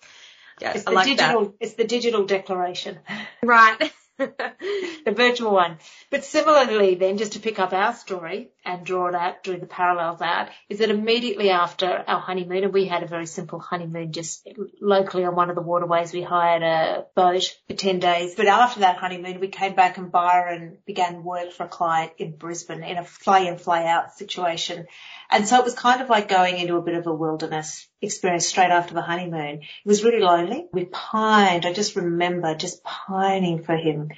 [0.62, 1.54] Yeah, it's I the like digital, that.
[1.60, 2.98] it's the digital declaration.
[3.44, 3.92] Right.
[4.18, 5.80] the virtual one.
[6.10, 9.66] But similarly then, just to pick up our story and draw it out, draw the
[9.66, 14.12] parallels out, is that immediately after our honeymoon, and we had a very simple honeymoon
[14.12, 14.46] just
[14.82, 18.36] locally on one of the waterways, we hired a boat for 10 days.
[18.36, 22.36] But after that honeymoon, we came back and Byron began work for a client in
[22.36, 24.86] Brisbane in a fly in, fly out situation.
[25.32, 28.48] And so it was kind of like going into a bit of a wilderness experience
[28.48, 29.62] straight after the honeymoon.
[29.62, 30.68] It was really lonely.
[30.74, 31.66] We pined.
[31.66, 34.10] I just remember just pining for him.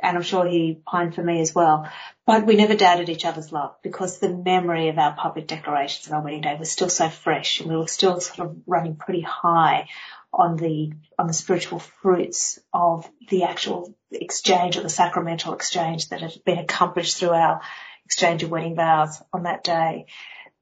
[0.00, 1.90] And I'm sure he pined for me as well.
[2.26, 6.18] But we never doubted each other's love because the memory of our public declarations on
[6.18, 9.22] our wedding day was still so fresh and we were still sort of running pretty
[9.22, 9.88] high
[10.32, 16.20] on the, on the spiritual fruits of the actual exchange or the sacramental exchange that
[16.20, 17.60] had been accomplished through our
[18.04, 20.06] exchange of wedding vows on that day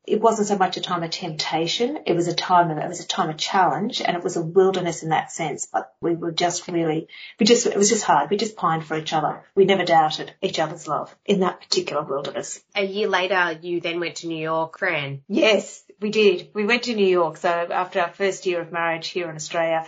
[0.07, 1.99] it wasn't so much a time of temptation.
[2.07, 4.42] It was a time of, it was a time of challenge and it was a
[4.42, 7.09] wilderness in that sense, but we were just really,
[7.40, 8.31] we just, it was just hard.
[8.31, 9.42] We just pined for each other.
[9.55, 12.61] We never doubted each other's love in that particular wilderness.
[12.75, 15.23] A year later, you then went to New York, Fran.
[15.29, 16.51] Yes, we did.
[16.55, 17.37] We went to New York.
[17.38, 19.87] So after our first year of marriage here in Australia,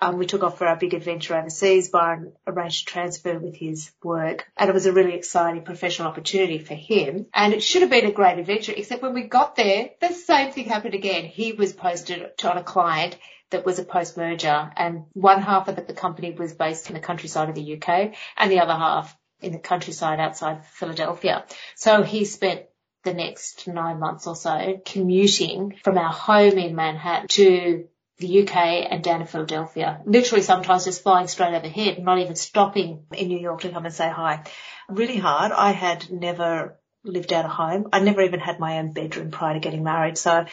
[0.00, 1.88] um, we took off for our big adventure overseas.
[1.88, 6.74] Byron arranged transfer with his work and it was a really exciting professional opportunity for
[6.74, 7.26] him.
[7.34, 10.52] And it should have been a great adventure, except when we got there, the same
[10.52, 11.24] thing happened again.
[11.24, 13.16] He was posted on a client
[13.50, 17.48] that was a post-merger and one half of the company was based in the countryside
[17.48, 21.44] of the UK and the other half in the countryside outside Philadelphia.
[21.76, 22.62] So he spent
[23.04, 28.56] the next nine months or so commuting from our home in Manhattan to the UK
[28.90, 30.00] and down to Philadelphia.
[30.04, 33.94] Literally sometimes just flying straight overhead, not even stopping in New York to come and
[33.94, 34.44] say hi.
[34.88, 35.52] Really hard.
[35.52, 37.88] I had never lived out of home.
[37.92, 40.18] I never even had my own bedroom prior to getting married.
[40.18, 40.46] So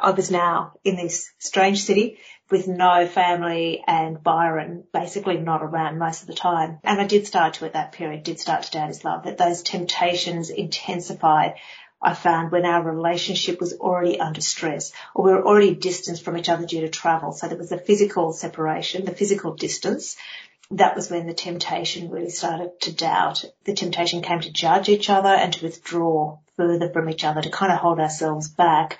[0.00, 2.18] I was now in this strange city
[2.50, 6.80] with no family and Byron basically not around most of the time.
[6.82, 9.38] And I did start to at that period, did start to doubt his love, that
[9.38, 11.54] those temptations intensified
[12.02, 16.36] I found when our relationship was already under stress or we were already distanced from
[16.36, 17.32] each other due to travel.
[17.32, 20.16] So there was the physical separation, the physical distance.
[20.72, 23.44] That was when the temptation really started to doubt.
[23.64, 27.50] The temptation came to judge each other and to withdraw further from each other, to
[27.50, 28.98] kind of hold ourselves back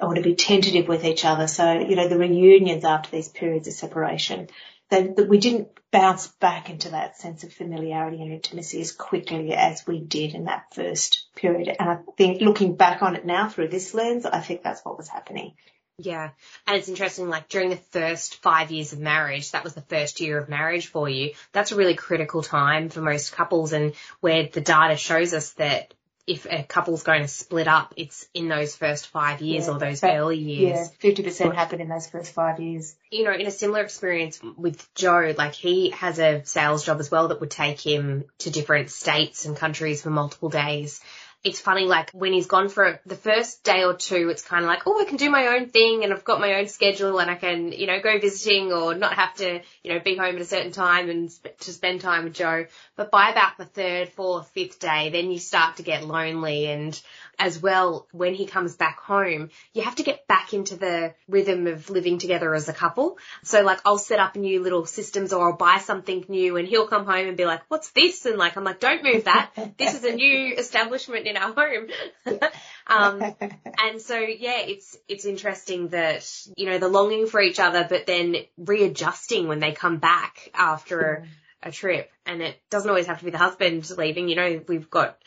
[0.00, 1.46] or to be tentative with each other.
[1.46, 4.48] So, you know, the reunions after these periods of separation
[4.92, 9.52] that, that we didn't bounce back into that sense of familiarity and intimacy as quickly
[9.54, 11.74] as we did in that first period.
[11.78, 14.98] And I think looking back on it now through this lens, I think that's what
[14.98, 15.54] was happening.
[15.98, 16.30] Yeah.
[16.66, 20.20] And it's interesting, like during the first five years of marriage, that was the first
[20.20, 21.32] year of marriage for you.
[21.52, 25.94] That's a really critical time for most couples and where the data shows us that
[26.26, 29.78] if a couple's going to split up, it's in those first five years yeah, or
[29.78, 30.90] those early years.
[31.02, 32.94] Yeah, 50% happen in those first five years.
[33.10, 37.10] You know, in a similar experience with Joe, like he has a sales job as
[37.10, 41.00] well that would take him to different states and countries for multiple days
[41.44, 44.68] it's funny, like when he's gone for the first day or two, it's kind of
[44.68, 47.28] like, oh, I can do my own thing and I've got my own schedule and
[47.28, 50.40] I can, you know, go visiting or not have to, you know, be home at
[50.40, 52.66] a certain time and sp- to spend time with Joe.
[52.94, 57.00] But by about the third, fourth, fifth day, then you start to get lonely and
[57.42, 61.66] as well, when he comes back home, you have to get back into the rhythm
[61.66, 63.18] of living together as a couple.
[63.42, 66.86] So like I'll set up new little systems or I'll buy something new and he'll
[66.86, 68.26] come home and be like, what's this?
[68.26, 69.50] And like, I'm like, don't move that.
[69.76, 71.88] This is a new establishment in our home.
[72.86, 73.34] um,
[73.82, 76.24] and so yeah, it's, it's interesting that,
[76.56, 81.26] you know, the longing for each other, but then readjusting when they come back after
[81.64, 82.08] a, a trip.
[82.24, 84.28] And it doesn't always have to be the husband leaving.
[84.28, 85.18] You know, we've got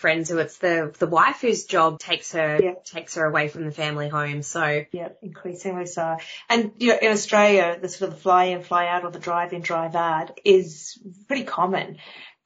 [0.00, 2.74] friends who it's the the wife whose job takes her yeah.
[2.84, 4.42] takes her away from the family home.
[4.42, 6.16] So yeah, increasingly so.
[6.48, 9.18] And you know, in Australia, the sort of the fly in, fly out, or the
[9.18, 11.98] drive in, drive out is pretty common.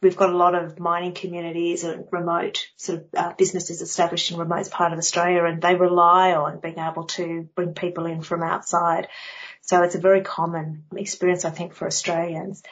[0.03, 4.37] We've got a lot of mining communities and remote sort of uh, businesses established in
[4.37, 8.43] remote part of Australia, and they rely on being able to bring people in from
[8.43, 9.09] outside.
[9.63, 12.63] So it's a very common experience, I think, for Australians.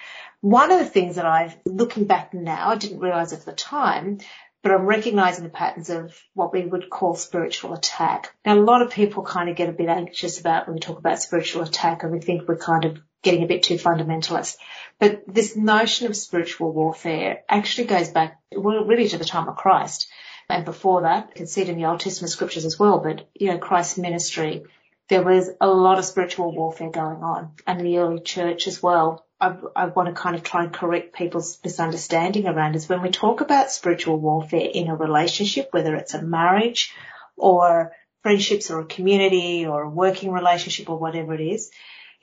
[0.43, 4.19] One of the things that I've, looking back now, I didn't realise at the time,
[4.63, 8.35] but I'm recognizing the patterns of what we would call spiritual attack.
[8.47, 10.99] Now, a lot of people kind of get a bit anxious about when we talk
[10.99, 14.57] about spiritual attack and we think we're kind of getting a bit too fundamentalist.
[14.99, 20.09] But this notion of spiritual warfare actually goes back, really to the time of Christ.
[20.49, 23.29] And before that, you can see it in the Old Testament scriptures as well, but,
[23.35, 24.65] you know, Christ's ministry,
[25.09, 28.83] there was a lot of spiritual warfare going on and in the early church as
[28.83, 29.27] well.
[29.43, 33.11] I, I want to kind of try and correct people's misunderstanding around is when we
[33.11, 36.93] talk about spiritual warfare in a relationship, whether it's a marriage
[37.37, 37.91] or
[38.23, 41.73] friendships or a community or a working relationship or whatever it is,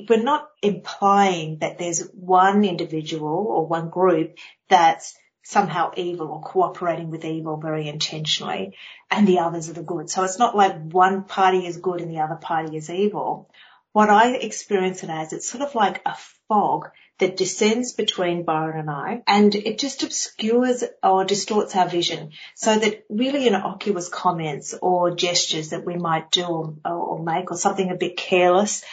[0.08, 4.38] we're not implying that there's one individual or one group
[4.70, 8.78] that's somehow evil or cooperating with evil very intentionally
[9.12, 10.10] and the others are the good.
[10.10, 13.50] So it's not like one party is good and the other party is evil.
[13.92, 16.16] What I experience it as, it's sort of like a
[16.48, 22.32] fog that descends between Byron and I and it just obscures or distorts our vision
[22.56, 27.58] so that really innocuous comments or gestures that we might do or, or make or
[27.58, 28.84] something a bit careless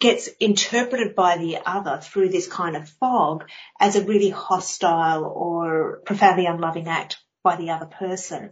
[0.00, 3.44] gets interpreted by the other through this kind of fog
[3.78, 8.50] as a really hostile or profoundly unloving act by the other person.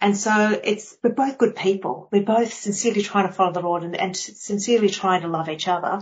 [0.00, 2.08] And so it's, we're both good people.
[2.12, 5.66] We're both sincerely trying to follow the Lord and, and sincerely trying to love each
[5.66, 6.00] other.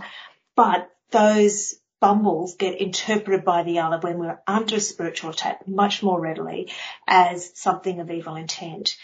[0.55, 6.19] But those bumbles get interpreted by the other when we're under spiritual attack much more
[6.19, 6.69] readily
[7.07, 8.97] as something of evil intent.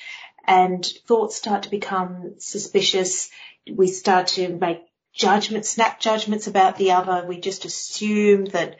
[0.46, 3.30] And thoughts start to become suspicious.
[3.74, 4.82] We start to make
[5.14, 7.26] judgments, snap judgments about the other.
[7.26, 8.76] We just assume that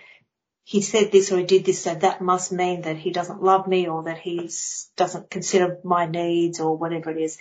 [0.66, 3.68] he said this or he did this, so that must mean that he doesn't love
[3.68, 4.52] me or that he
[4.98, 7.38] doesn't consider my needs or whatever it is.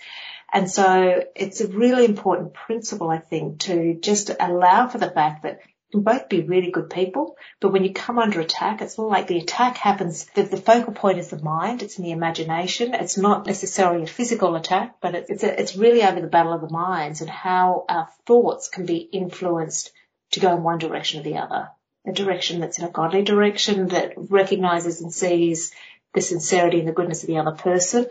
[0.53, 5.43] And so it's a really important principle, I think, to just allow for the fact
[5.43, 5.59] that
[5.91, 9.27] can both be really good people, but when you come under attack, it's not like
[9.27, 13.17] the attack happens, the, the focal point is the mind, it's in the imagination, it's
[13.17, 16.61] not necessarily a physical attack, but it, it's, a, it's really over the battle of
[16.61, 19.91] the minds and how our thoughts can be influenced
[20.31, 21.69] to go in one direction or the other.
[22.05, 25.73] A direction that's in a godly direction that recognizes and sees
[26.13, 28.07] the sincerity and the goodness of the other person,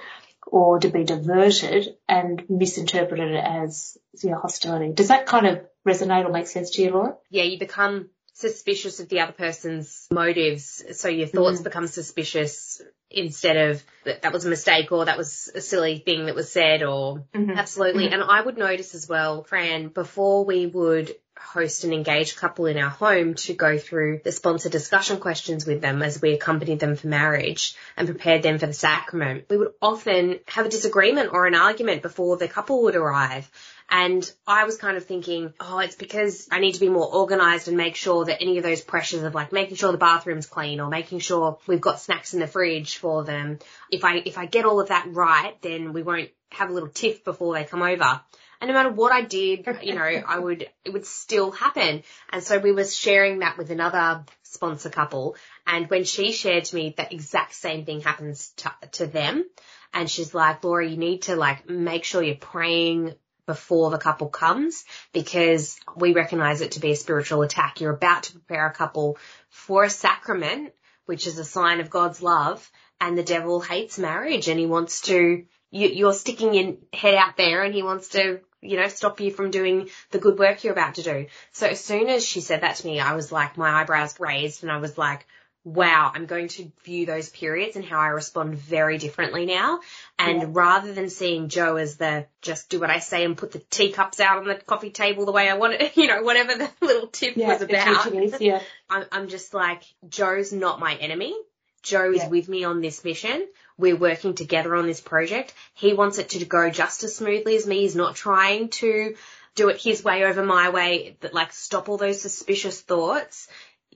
[0.46, 4.92] or to be diverted and misinterpreted as you know, hostility.
[4.92, 7.16] Does that kind of resonate or make sense to you, Laura?
[7.30, 10.84] Yeah, you become suspicious of the other person's motives.
[10.92, 11.64] So your thoughts mm.
[11.64, 16.26] become suspicious instead of that, that was a mistake or that was a silly thing
[16.26, 17.50] that was said or mm-hmm.
[17.50, 18.04] absolutely.
[18.04, 18.20] Mm-hmm.
[18.20, 22.78] And I would notice as well, Fran, before we would host an engaged couple in
[22.78, 26.96] our home to go through the sponsor discussion questions with them as we accompanied them
[26.96, 29.46] for marriage and prepared them for the sacrament.
[29.48, 33.50] We would often have a disagreement or an argument before the couple would arrive.
[33.90, 37.68] And I was kind of thinking, oh, it's because I need to be more organized
[37.68, 40.80] and make sure that any of those pressures of like making sure the bathroom's clean
[40.80, 43.58] or making sure we've got snacks in the fridge for them.
[43.90, 46.90] If I, if I get all of that right, then we won't have a little
[46.90, 48.20] tiff before they come over.
[48.60, 52.02] And no matter what I did, you know, I would, it would still happen.
[52.30, 55.36] And so we were sharing that with another sponsor couple.
[55.66, 59.48] And when she shared to me that exact same thing happens to, to them,
[59.94, 63.14] and she's like, Laura, you need to like make sure you're praying
[63.48, 64.84] before the couple comes
[65.14, 67.80] because we recognize it to be a spiritual attack.
[67.80, 69.16] You're about to prepare a couple
[69.48, 70.74] for a sacrament,
[71.06, 75.00] which is a sign of God's love, and the devil hates marriage and he wants
[75.02, 79.18] to, you, are sticking your head out there and he wants to, you know, stop
[79.18, 81.26] you from doing the good work you're about to do.
[81.52, 84.62] So as soon as she said that to me, I was like, my eyebrows raised
[84.62, 85.26] and I was like,
[85.74, 89.80] wow, I'm going to view those periods and how I respond very differently now.
[90.18, 90.48] And yeah.
[90.50, 94.20] rather than seeing Joe as the just do what I say and put the teacups
[94.20, 97.08] out on the coffee table the way I want it, you know, whatever the little
[97.08, 98.12] tip yeah, was about.
[98.14, 98.62] Is, yeah.
[98.90, 101.34] I'm, I'm just like, Joe's not my enemy.
[101.82, 103.46] Joe is with me on this mission.
[103.76, 105.54] We're working together on this project.
[105.74, 107.82] He wants it to go just as smoothly as me.
[107.82, 109.14] He's not trying to
[109.54, 113.48] do it his way over my way, but like stop all those suspicious thoughts.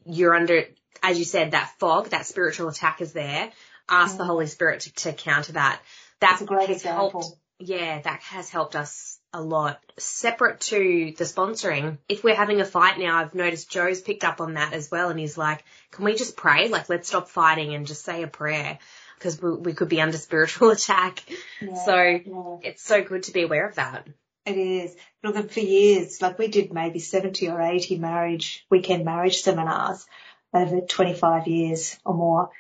[0.07, 0.65] You're under
[1.03, 3.51] as you said, that fog, that spiritual attack is there.
[3.89, 4.19] Ask mm.
[4.19, 5.81] the Holy Spirit to, to counter that.
[6.21, 7.23] That's a great example.
[7.23, 9.81] Helped, yeah, that has helped us a lot.
[9.99, 14.41] Separate to the sponsoring, if we're having a fight now, I've noticed Joe's picked up
[14.41, 16.69] on that as well and he's like, can we just pray?
[16.69, 18.79] Like, let's stop fighting and just say a prayer
[19.19, 21.23] because we, we, could be under spiritual attack.
[21.61, 22.57] Yeah, so yeah.
[22.63, 24.07] it's so good to be aware of that.
[24.45, 24.97] It is.
[25.23, 30.05] Look, for years, like we did maybe 70 or 80 marriage, weekend marriage seminars
[30.53, 32.51] over 25 years or more.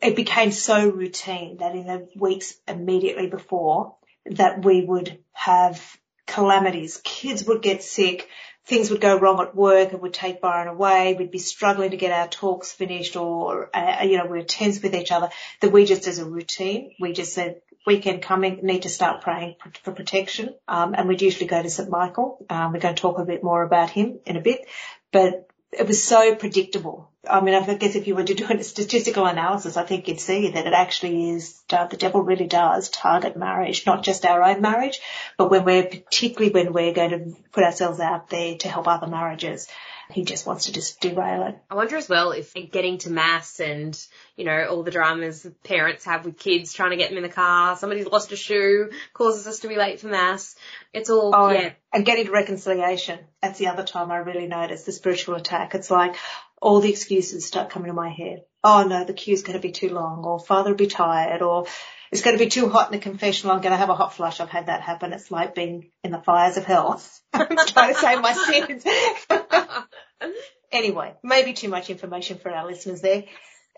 [0.00, 3.96] It became so routine that in the weeks immediately before
[4.26, 7.00] that we would have calamities.
[7.02, 8.28] Kids would get sick,
[8.66, 11.96] things would go wrong at work, it would take Byron away, we'd be struggling to
[11.96, 15.72] get our talks finished or, uh, you know, we are tense with each other, that
[15.72, 19.92] we just as a routine, we just said, weekend coming, need to start praying for
[19.92, 20.54] protection.
[20.68, 21.88] Um, and we'd usually go to St.
[21.88, 22.44] Michael.
[22.50, 24.66] Um, we're going to talk a bit more about him in a bit,
[25.10, 27.10] but it was so predictable.
[27.30, 30.20] I mean, I guess if you were to do a statistical analysis, I think you'd
[30.20, 34.42] see that it actually is, uh, the devil really does target marriage, not just our
[34.42, 35.00] own marriage,
[35.36, 39.06] but when we're, particularly when we're going to put ourselves out there to help other
[39.06, 39.68] marriages.
[40.10, 41.58] He just wants to just derail it.
[41.70, 43.94] I wonder as well if getting to mass and,
[44.36, 47.28] you know, all the dramas parents have with kids trying to get them in the
[47.28, 50.56] car, somebody's lost a shoe, causes us to be late for mass.
[50.94, 51.72] It's all, oh, yeah.
[51.92, 53.18] And getting to reconciliation.
[53.42, 55.74] That's the other time I really noticed the spiritual attack.
[55.74, 56.16] It's like
[56.60, 58.44] all the excuses start coming to my head.
[58.64, 61.66] Oh no, the queue's going to be too long or father will be tired or
[62.10, 63.54] it's going to be too hot in the confessional.
[63.54, 64.40] I'm going to have a hot flush.
[64.40, 65.12] I've had that happen.
[65.12, 67.00] It's like being in the fires of hell.
[67.32, 68.84] I'm trying to save my sins.
[70.72, 73.24] anyway, maybe too much information for our listeners there.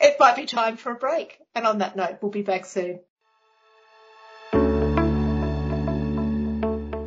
[0.01, 1.39] It might be time for a break.
[1.55, 3.01] And on that note, we'll be back soon.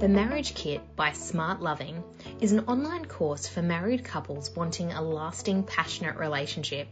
[0.04, 2.04] The Marriage Kit by Smart Loving
[2.42, 6.90] is an online course for married couples wanting a lasting, passionate relationship.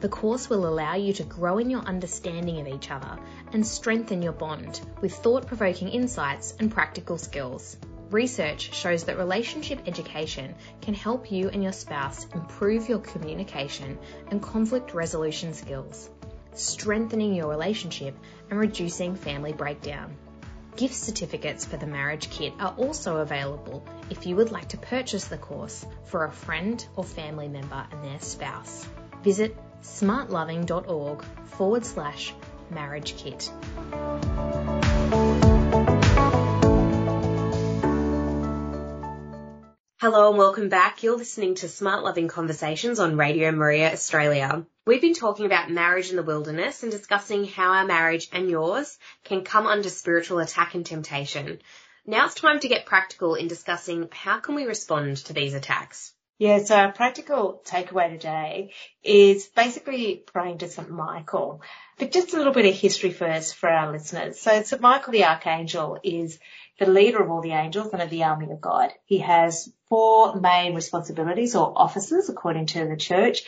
[0.00, 3.18] The course will allow you to grow in your understanding of each other
[3.52, 7.76] and strengthen your bond with thought provoking insights and practical skills.
[8.10, 13.98] Research shows that relationship education can help you and your spouse improve your communication
[14.30, 16.08] and conflict resolution skills,
[16.54, 18.16] strengthening your relationship
[18.48, 20.16] and reducing family breakdown.
[20.76, 25.26] Gift certificates for the Marriage Kit are also available if you would like to purchase
[25.26, 28.86] the course for a friend or family member and their spouse.
[29.22, 32.34] Visit smartloving.org forward slash
[32.70, 33.50] marriage kit.
[40.00, 41.02] Hello and welcome back.
[41.02, 44.64] You're listening to Smart Loving Conversations on Radio Maria Australia.
[44.86, 48.96] We've been talking about marriage in the wilderness and discussing how our marriage and yours
[49.24, 51.60] can come under spiritual attack and temptation.
[52.06, 56.14] Now it's time to get practical in discussing how can we respond to these attacks.
[56.38, 58.72] Yeah, so our practical takeaway today
[59.04, 60.88] is basically praying to St.
[60.88, 61.60] Michael.
[61.98, 64.40] But just a little bit of history first for our listeners.
[64.40, 64.80] So St.
[64.80, 66.38] Michael the Archangel is
[66.78, 68.94] the leader of all the angels and of the army of God.
[69.04, 73.42] He has four main responsibilities or offices according to the church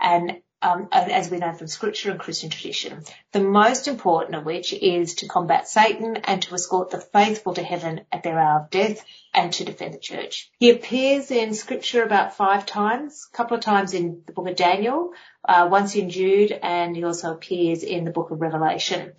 [0.00, 3.04] and um, as we know from scripture and Christian tradition.
[3.32, 7.62] The most important of which is to combat Satan and to escort the faithful to
[7.62, 10.50] heaven at their hour of death and to defend the church.
[10.58, 14.56] He appears in scripture about five times, a couple of times in the book of
[14.56, 15.12] Daniel,
[15.48, 19.12] uh, once in Jude, and he also appears in the book of Revelation.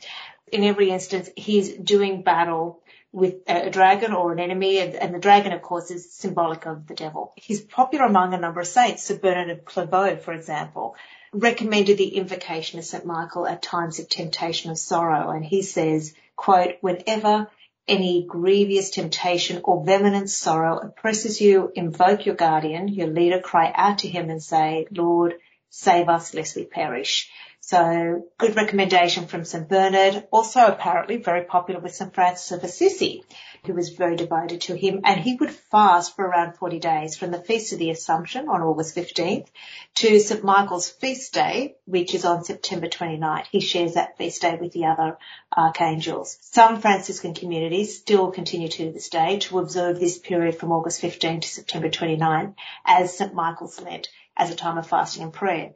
[0.51, 2.82] In every instance, he's doing battle
[3.12, 6.86] with a dragon or an enemy, and, and, the dragon, of course, is symbolic of
[6.88, 7.34] the devil.
[7.36, 9.22] He's popular among a number of saints, St.
[9.22, 10.95] Bernard of Clairvaux, for example,
[11.34, 13.05] recommended the invocation of St.
[13.05, 15.32] Michael at times of temptation or sorrow.
[15.32, 17.49] And he says, quote, whenever
[17.88, 23.99] any grievous temptation or vehement sorrow oppresses you, invoke your guardian, your leader, cry out
[23.99, 25.34] to him and say, Lord,
[25.72, 27.32] save us lest we perish.
[27.70, 29.70] So good recommendation from St.
[29.70, 30.28] Bernard.
[30.32, 32.11] Also apparently very popular with St.
[32.15, 33.24] Francis of Assisi
[33.65, 37.30] who was very devoted to him, and he would fast for around 40 days from
[37.30, 39.47] the Feast of the Assumption on August 15th
[39.95, 40.43] to St.
[40.43, 43.45] Michael's Feast Day, which is on September 29th.
[43.51, 45.17] He shares that feast day with the other
[45.55, 46.38] archangels.
[46.41, 51.41] Some Franciscan communities still continue to this day to observe this period from August 15th
[51.41, 52.55] to September 29
[52.86, 53.34] as St.
[53.34, 55.74] Michael's Lent, as a time of fasting and prayer.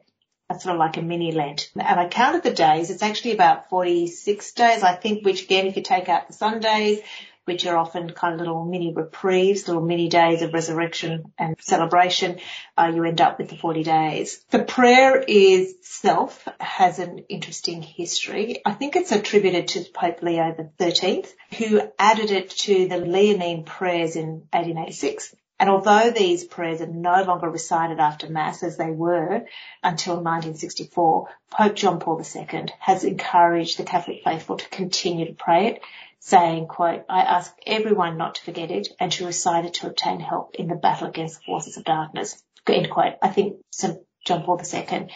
[0.60, 1.70] Sort of like a mini Lent.
[1.74, 2.90] And I counted the days.
[2.90, 7.00] It's actually about 46 days, I think, which again, if you take out the Sundays,
[7.44, 12.38] which are often kind of little mini reprieves, little mini days of resurrection and celebration,
[12.76, 14.42] uh, you end up with the 40 days.
[14.50, 18.60] The prayer itself has an interesting history.
[18.64, 21.24] I think it's attributed to Pope Leo XIII,
[21.58, 25.34] who added it to the Leonine prayers in 1886.
[25.58, 29.46] And although these prayers are no longer recited after Mass as they were
[29.82, 35.68] until 1964, Pope John Paul II has encouraged the Catholic faithful to continue to pray
[35.68, 35.82] it
[36.18, 40.20] saying, quote, I ask everyone not to forget it and to recite it to obtain
[40.20, 42.42] help in the battle against the forces of darkness.
[42.66, 43.14] End quote.
[43.20, 43.98] I think St.
[44.24, 45.08] John Paul II,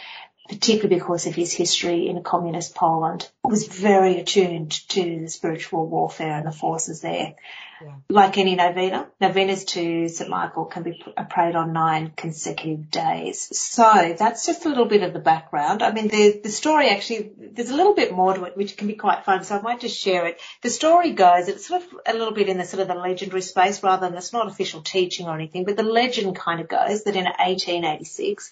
[0.49, 6.37] particularly because of his history in communist Poland, was very attuned to the spiritual warfare
[6.37, 7.35] and the forces there.
[7.81, 7.93] Yeah.
[8.09, 10.29] Like any novena, novenas to St.
[10.29, 13.57] Michael can be prayed on nine consecutive days.
[13.57, 15.81] So that's just a little bit of the background.
[15.81, 18.87] I mean, the, the story actually, there's a little bit more to it, which can
[18.87, 19.43] be quite fun.
[19.43, 20.41] So I might just share it.
[20.61, 23.43] The story goes, it's sort of a little bit in the sort of the legendary
[23.43, 27.03] space rather than it's not official teaching or anything, but the legend kind of goes
[27.03, 28.51] that in 1886,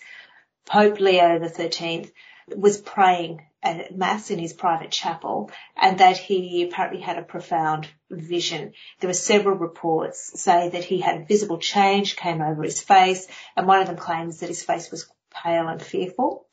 [0.67, 2.11] Pope Leo XIII
[2.55, 7.87] was praying at mass in his private chapel and that he apparently had a profound
[8.09, 8.73] vision.
[8.99, 13.67] There were several reports say that he had visible change came over his face and
[13.67, 16.45] one of them claims that his face was pale and fearful.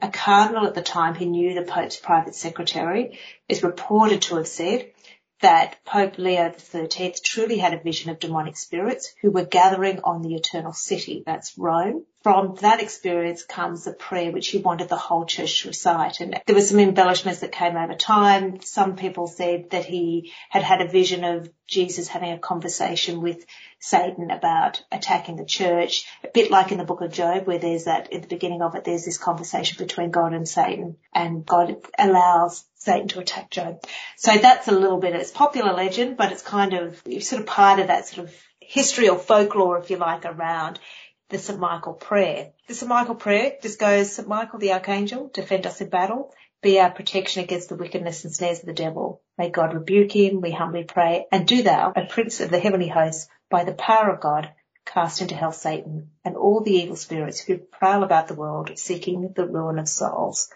[0.00, 4.48] A cardinal at the time who knew the Pope's private secretary is reported to have
[4.48, 4.92] said
[5.40, 10.22] that Pope Leo XIII truly had a vision of demonic spirits who were gathering on
[10.22, 12.04] the eternal city, that's Rome.
[12.26, 16.18] From that experience comes a prayer which he wanted the whole church to recite.
[16.18, 18.60] And there were some embellishments that came over time.
[18.62, 23.46] Some people said that he had had a vision of Jesus having a conversation with
[23.78, 27.84] Satan about attacking the church, a bit like in the book of Job where there's
[27.84, 31.76] that, at the beginning of it, there's this conversation between God and Satan and God
[31.96, 33.84] allows Satan to attack Job.
[34.16, 37.78] So that's a little bit, it's popular legend, but it's kind of, sort of part
[37.78, 40.80] of that sort of history or folklore, if you like, around
[41.28, 41.58] the St.
[41.58, 42.52] Michael prayer.
[42.68, 42.88] The St.
[42.88, 44.28] Michael prayer just goes, St.
[44.28, 48.60] Michael the Archangel, defend us in battle, be our protection against the wickedness and snares
[48.60, 49.22] of the devil.
[49.36, 52.88] May God rebuke him, we humbly pray, and do thou, O Prince of the heavenly
[52.88, 54.52] hosts, by the power of God,
[54.84, 59.32] cast into hell Satan and all the evil spirits who prowl about the world seeking
[59.34, 60.48] the ruin of souls.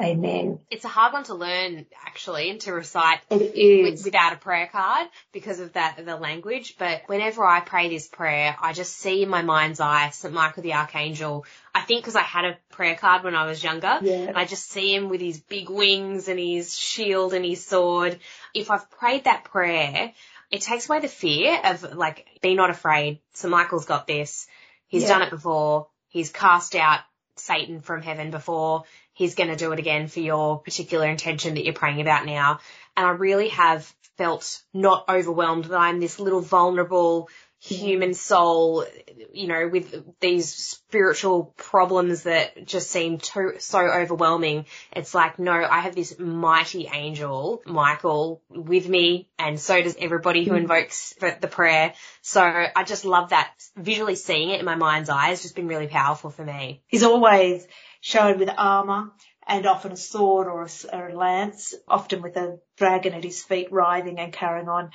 [0.00, 0.60] Amen.
[0.70, 5.08] It's a hard one to learn actually and to recite with, without a prayer card
[5.32, 6.76] because of that, the language.
[6.78, 10.32] But whenever I pray this prayer, I just see in my mind's eye St.
[10.32, 11.44] Michael the Archangel.
[11.74, 13.98] I think because I had a prayer card when I was younger.
[14.00, 14.28] Yeah.
[14.28, 18.18] And I just see him with his big wings and his shield and his sword.
[18.54, 20.12] If I've prayed that prayer,
[20.50, 23.20] it takes away the fear of like, be not afraid.
[23.34, 23.50] St.
[23.50, 24.46] Michael's got this.
[24.88, 25.08] He's yeah.
[25.08, 25.88] done it before.
[26.08, 27.00] He's cast out
[27.36, 28.84] Satan from heaven before
[29.20, 32.58] he's going to do it again for your particular intention that you're praying about now.
[32.96, 33.84] And I really have
[34.16, 37.28] felt not overwhelmed that I'm this little vulnerable
[37.62, 38.86] human soul,
[39.34, 44.64] you know, with these spiritual problems that just seem too, so overwhelming.
[44.90, 50.44] It's like, no, I have this mighty angel, Michael, with me, and so does everybody
[50.44, 50.60] who mm.
[50.60, 51.92] invokes the prayer.
[52.22, 55.68] So I just love that visually seeing it in my mind's eye has just been
[55.68, 56.80] really powerful for me.
[56.86, 57.66] He's always
[58.00, 59.12] shown with armor
[59.46, 63.42] and often a sword or a, or a lance, often with a dragon at his
[63.42, 64.90] feet writhing and carrying on.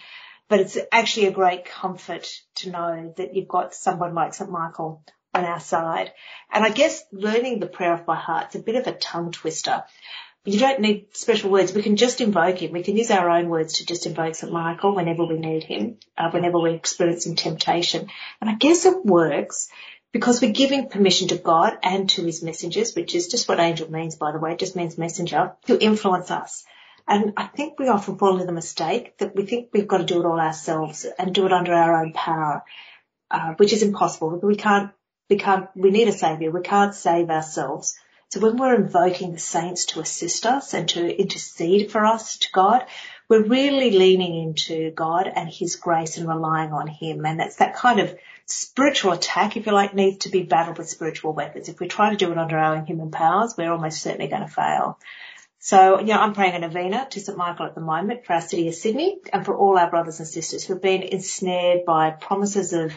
[0.47, 4.49] But it's actually a great comfort to know that you've got someone like St.
[4.49, 5.03] Michael
[5.33, 6.11] on our side.
[6.51, 9.31] And I guess learning the prayer of by heart is a bit of a tongue
[9.31, 9.83] twister.
[10.45, 11.73] You don't need special words.
[11.73, 12.71] We can just invoke him.
[12.71, 14.53] We can use our own words to just invoke St.
[14.53, 18.09] Michael whenever we need him, uh, whenever we're experiencing temptation.
[18.39, 19.69] And I guess it works
[20.15, 23.91] because we're giving permission to God and to his messengers, which is just what angel
[23.91, 24.53] means, by the way.
[24.53, 26.63] It just means messenger to influence us.
[27.05, 30.05] And I think we often fall into the mistake that we think we've got to
[30.05, 32.63] do it all ourselves and do it under our own power,
[33.29, 34.39] uh, which is impossible.
[34.41, 34.91] We can't,
[35.29, 36.49] we can't, we need a savior.
[36.49, 37.99] We can't save ourselves.
[38.29, 42.47] So when we're invoking the saints to assist us and to intercede for us to
[42.53, 42.85] God,
[43.27, 47.25] we're really leaning into God and His grace and relying on Him.
[47.25, 48.15] And that's that kind of
[48.45, 51.69] spiritual attack, if you like, needs to be battled with spiritual weapons.
[51.69, 54.43] If we try to do it under our own human powers, we're almost certainly going
[54.43, 54.99] to fail.
[55.59, 57.37] So, you know, I'm praying a novena to St.
[57.37, 60.27] Michael at the moment for our city of Sydney and for all our brothers and
[60.27, 62.95] sisters who have been ensnared by promises of,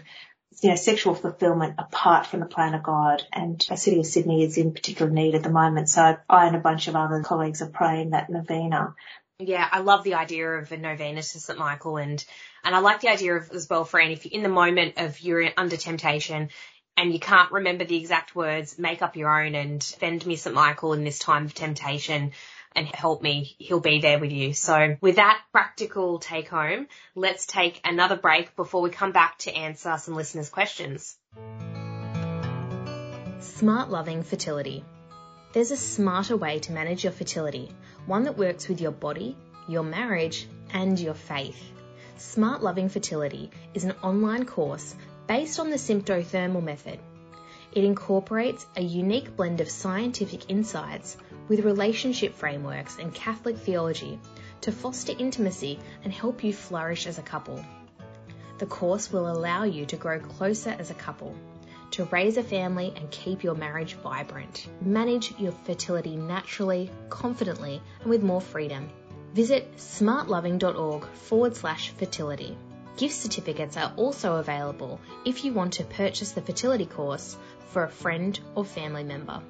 [0.62, 3.22] you know, sexual fulfillment apart from the plan of God.
[3.32, 5.88] And our city of Sydney is in particular need at the moment.
[5.88, 8.94] So I and a bunch of other colleagues are praying that novena.
[9.40, 11.56] Yeah, I love the idea of a novena to St.
[11.56, 12.24] Michael and,
[12.64, 15.20] and I like the idea of as well, Fran, if you're in the moment of
[15.20, 16.48] you're under temptation
[16.96, 20.52] and you can't remember the exact words, make up your own and send me St.
[20.52, 22.32] Michael in this time of temptation
[22.74, 23.54] and help me.
[23.58, 24.54] He'll be there with you.
[24.54, 29.54] So with that practical take home, let's take another break before we come back to
[29.54, 31.16] answer some listeners' questions.
[33.38, 34.84] Smart loving fertility.
[35.50, 37.70] There's a smarter way to manage your fertility,
[38.04, 39.34] one that works with your body,
[39.66, 41.58] your marriage, and your faith.
[42.18, 44.94] Smart Loving Fertility is an online course
[45.26, 46.98] based on the symptothermal method.
[47.72, 51.16] It incorporates a unique blend of scientific insights
[51.48, 54.20] with relationship frameworks and Catholic theology
[54.60, 57.64] to foster intimacy and help you flourish as a couple.
[58.58, 61.34] The course will allow you to grow closer as a couple
[61.92, 64.66] to raise a family and keep your marriage vibrant.
[64.80, 68.90] Manage your fertility naturally, confidently, and with more freedom.
[69.34, 72.56] Visit smartloving.org forward slash fertility.
[72.96, 77.36] Gift certificates are also available if you want to purchase the fertility course
[77.68, 79.40] for a friend or family member.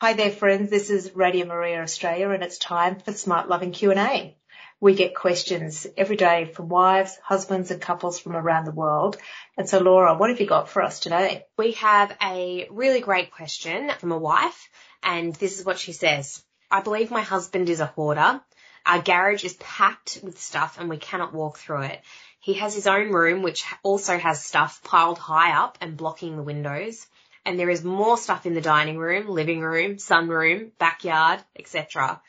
[0.00, 4.37] Hi there friends, this is Radio Maria Australia and it's time for Smart Loving Q&A
[4.80, 9.16] we get questions every day from wives, husbands and couples from around the world.
[9.56, 11.46] And so Laura, what have you got for us today?
[11.56, 14.68] We have a really great question from a wife
[15.02, 16.42] and this is what she says.
[16.70, 18.40] I believe my husband is a hoarder.
[18.86, 22.00] Our garage is packed with stuff and we cannot walk through it.
[22.38, 26.42] He has his own room which also has stuff piled high up and blocking the
[26.42, 27.04] windows.
[27.44, 32.20] And there is more stuff in the dining room, living room, sunroom, backyard, etc.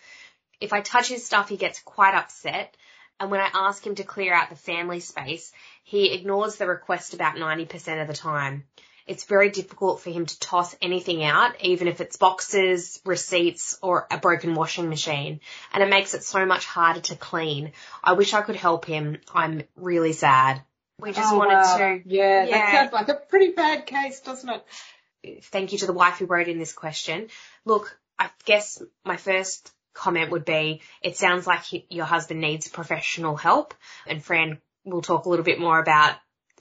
[0.59, 2.75] If I touch his stuff, he gets quite upset.
[3.19, 5.51] And when I ask him to clear out the family space,
[5.83, 8.63] he ignores the request about 90% of the time.
[9.07, 14.05] It's very difficult for him to toss anything out, even if it's boxes, receipts, or
[14.11, 15.39] a broken washing machine.
[15.73, 17.71] And it makes it so much harder to clean.
[18.03, 19.17] I wish I could help him.
[19.33, 20.61] I'm really sad.
[20.99, 21.77] We just oh, wanted wow.
[21.77, 22.01] to.
[22.05, 25.43] Yeah, yeah, that sounds like a pretty bad case, doesn't it?
[25.45, 27.29] Thank you to the wife who wrote in this question.
[27.65, 32.67] Look, I guess my first comment would be, it sounds like he, your husband needs
[32.67, 33.73] professional help.
[34.07, 36.15] And Fran will talk a little bit more about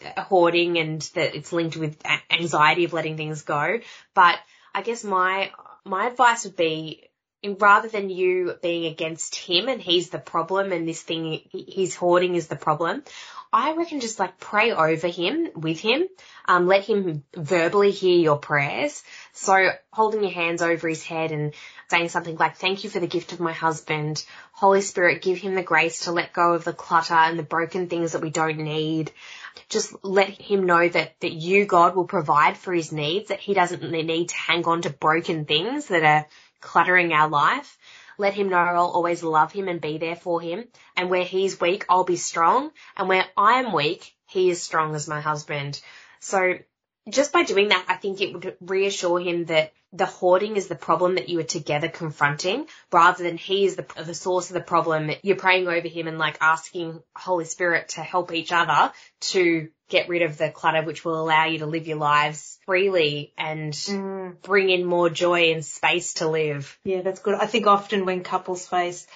[0.04, 2.00] uh, hoarding and that it's linked with
[2.30, 3.80] anxiety of letting things go.
[4.14, 4.38] But
[4.74, 5.50] I guess my,
[5.84, 7.08] my advice would be
[7.44, 12.34] rather than you being against him and he's the problem and this thing he's hoarding
[12.34, 13.02] is the problem,
[13.52, 16.06] I reckon just like pray over him, with him,
[16.46, 19.02] um, let him verbally hear your prayers.
[19.32, 21.54] So holding your hands over his head and
[21.88, 24.22] saying something like, thank you for the gift of my husband.
[24.52, 27.88] Holy Spirit, give him the grace to let go of the clutter and the broken
[27.88, 29.10] things that we don't need.
[29.70, 33.54] Just let him know that, that you, God, will provide for his needs, that he
[33.54, 36.26] doesn't need to hang on to broken things that are
[36.60, 37.78] cluttering our life.
[38.18, 40.66] Let him know I'll always love him and be there for him.
[40.96, 42.72] And where he's weak, I'll be strong.
[42.96, 45.80] And where I am weak, he is strong as my husband.
[46.20, 46.58] So
[47.08, 50.74] just by doing that, I think it would reassure him that the hoarding is the
[50.74, 54.60] problem that you are together confronting rather than he is the, the source of the
[54.60, 55.10] problem.
[55.22, 60.08] You're praying over him and like asking Holy Spirit to help each other to get
[60.08, 64.40] rid of the clutter, which will allow you to live your lives freely and mm.
[64.42, 66.78] bring in more joy and space to live.
[66.84, 67.34] Yeah, that's good.
[67.34, 69.06] I think often when couples face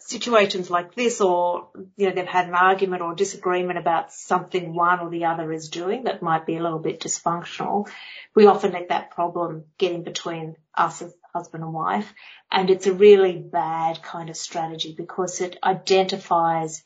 [0.00, 5.00] situations like this or, you know, they've had an argument or disagreement about something one
[5.00, 7.88] or the other is doing that might be a little bit dysfunctional,
[8.34, 12.12] we often let that problem get in between us as husband and wife.
[12.50, 16.82] And it's a really bad kind of strategy because it identifies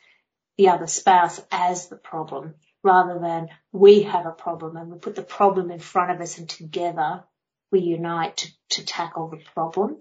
[0.57, 5.17] the other spouse as the problem rather than we have a problem and we put
[5.17, 7.25] the problem in front of us and together
[7.73, 9.97] we unite to, to tackle the problem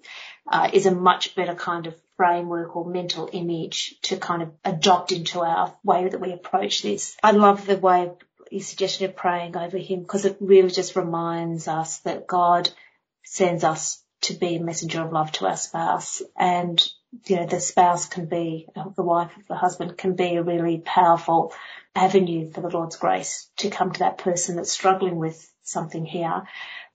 [0.51, 5.11] uh, is a much better kind of framework or mental image to kind of adopt
[5.11, 7.15] into our way that we approach this.
[7.23, 8.11] I love the way
[8.51, 12.69] you suggestion of praying over him because it really just reminds us that God
[13.23, 16.85] sends us to be a messenger of love to our spouse and
[17.25, 20.81] you know the spouse can be the wife of the husband can be a really
[20.83, 21.53] powerful
[21.95, 26.43] avenue for the Lord's grace to come to that person that's struggling with something here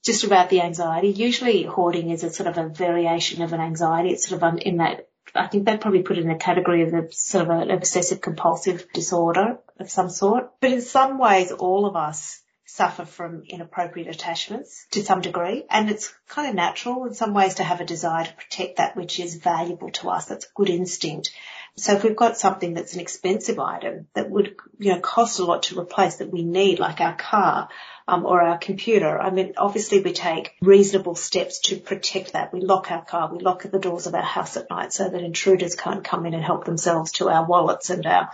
[0.04, 1.08] just about the anxiety.
[1.08, 4.10] Usually hoarding is a sort of a variation of an anxiety.
[4.10, 6.94] It's sort of in that, I think they'd probably put it in the category of
[6.94, 10.50] a sort of an obsessive compulsive disorder of some sort.
[10.60, 15.64] But in some ways, all of us suffer from inappropriate attachments to some degree.
[15.70, 18.96] And it's kind of natural in some ways to have a desire to protect that
[18.96, 20.26] which is valuable to us.
[20.26, 21.32] That's a good instinct.
[21.76, 25.44] So if we've got something that's an expensive item that would, you know, cost a
[25.44, 27.68] lot to replace that we need, like our car,
[28.06, 29.18] um, or our computer.
[29.18, 32.52] I mean, obviously we take reasonable steps to protect that.
[32.52, 35.22] We lock our car, we lock the doors of our house at night so that
[35.22, 38.30] intruders can't come in and help themselves to our wallets and our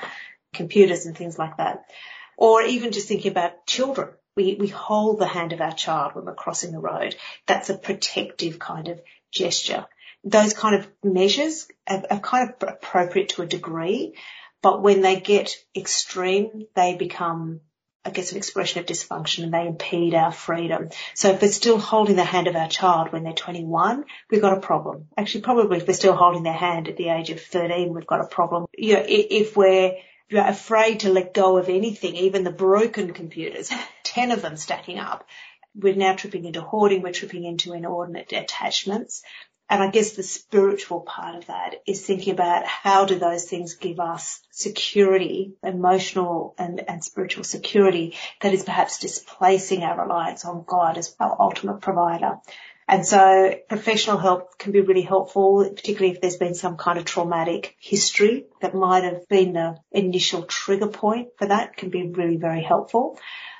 [0.52, 1.84] computers and things like that.
[2.36, 4.08] Or even just thinking about children.
[4.36, 7.16] We, we hold the hand of our child when we're crossing the road.
[7.46, 9.86] That's a protective kind of gesture.
[10.24, 14.14] Those kind of measures are, are kind of appropriate to a degree,
[14.62, 17.60] but when they get extreme, they become
[18.06, 20.90] I guess, an expression of dysfunction and they impede our freedom.
[21.14, 24.58] So if we're still holding the hand of our child when they're 21, we've got
[24.58, 25.08] a problem.
[25.16, 28.20] Actually, probably if we're still holding their hand at the age of 13, we've got
[28.20, 28.66] a problem.
[28.76, 29.96] You know, if we're
[30.32, 33.70] afraid to let go of anything, even the broken computers,
[34.04, 35.26] 10 of them stacking up,
[35.74, 39.22] we're now tripping into hoarding, we're tripping into inordinate attachments.
[39.68, 43.74] And I guess the spiritual part of that is thinking about how do those things
[43.74, 50.64] give us security, emotional and, and spiritual security that is perhaps displacing our reliance on
[50.66, 52.40] God as our ultimate provider.
[52.86, 57.04] And so professional help can be really helpful, particularly if there's been some kind of
[57.04, 62.36] traumatic history that might have been the initial trigger point for that can be really
[62.36, 63.18] very helpful.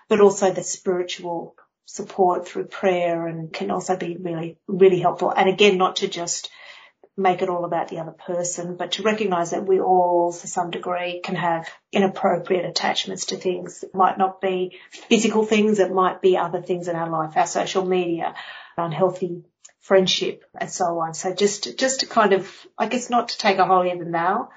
[0.09, 1.57] But also the spiritual
[1.87, 5.31] support through prayer and can also be really, really helpful.
[5.31, 6.51] And again, not to just
[7.17, 10.71] make it all about the other person, but to recognize that we all, to some
[10.71, 13.85] degree, can have inappropriate attachments to things.
[13.85, 17.47] It might not be physical things, it might be other things in our life, our
[17.47, 18.35] social media,
[18.77, 19.45] unhealthy
[19.81, 21.15] friendship and so on.
[21.15, 24.51] So just, just to kind of, I guess not to take a holier than thou,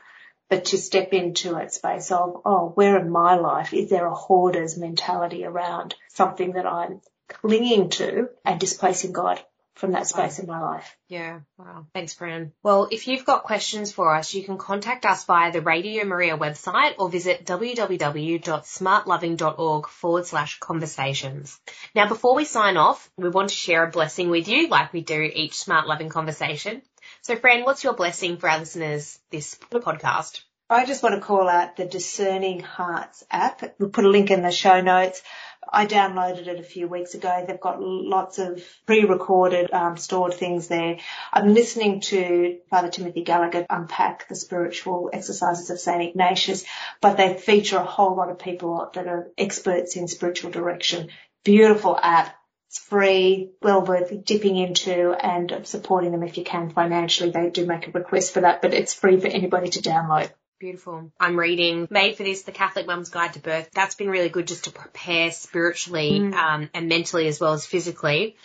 [0.49, 4.15] but to step into that space of, oh, where in my life is there a
[4.15, 9.43] hoarder's mentality around something that I'm clinging to and displacing God
[9.78, 10.97] from that space in my life.
[11.07, 11.41] Yeah.
[11.57, 11.86] Wow.
[11.93, 12.51] Thanks, Fran.
[12.63, 16.36] Well, if you've got questions for us, you can contact us via the Radio Maria
[16.38, 21.59] website or visit www.smartloving.org forward slash conversations.
[21.93, 25.01] Now, before we sign off, we want to share a blessing with you like we
[25.01, 26.82] do each Smart Loving conversation.
[27.21, 30.41] So, Fran, what's your blessing for our listeners this podcast?
[30.69, 33.63] I just want to call out the Discerning Hearts app.
[33.80, 35.23] We'll put a link in the show notes.
[35.72, 37.43] I downloaded it a few weeks ago.
[37.45, 40.97] They've got lots of pre-recorded, um, stored things there.
[41.32, 46.01] I'm listening to Father Timothy Gallagher unpack the spiritual exercises of St.
[46.01, 46.65] Ignatius,
[47.01, 51.09] but they feature a whole lot of people that are experts in spiritual direction.
[51.43, 52.36] Beautiful app.
[52.70, 57.32] It's free, well worth dipping into and supporting them if you can financially.
[57.32, 60.30] They do make a request for that, but it's free for anybody to download.
[60.60, 61.12] Beautiful.
[61.20, 63.70] I'm reading Made for This, The Catholic Mum's Guide to Birth.
[63.74, 66.34] That's been really good just to prepare spiritually mm.
[66.34, 68.38] um, and mentally as well as physically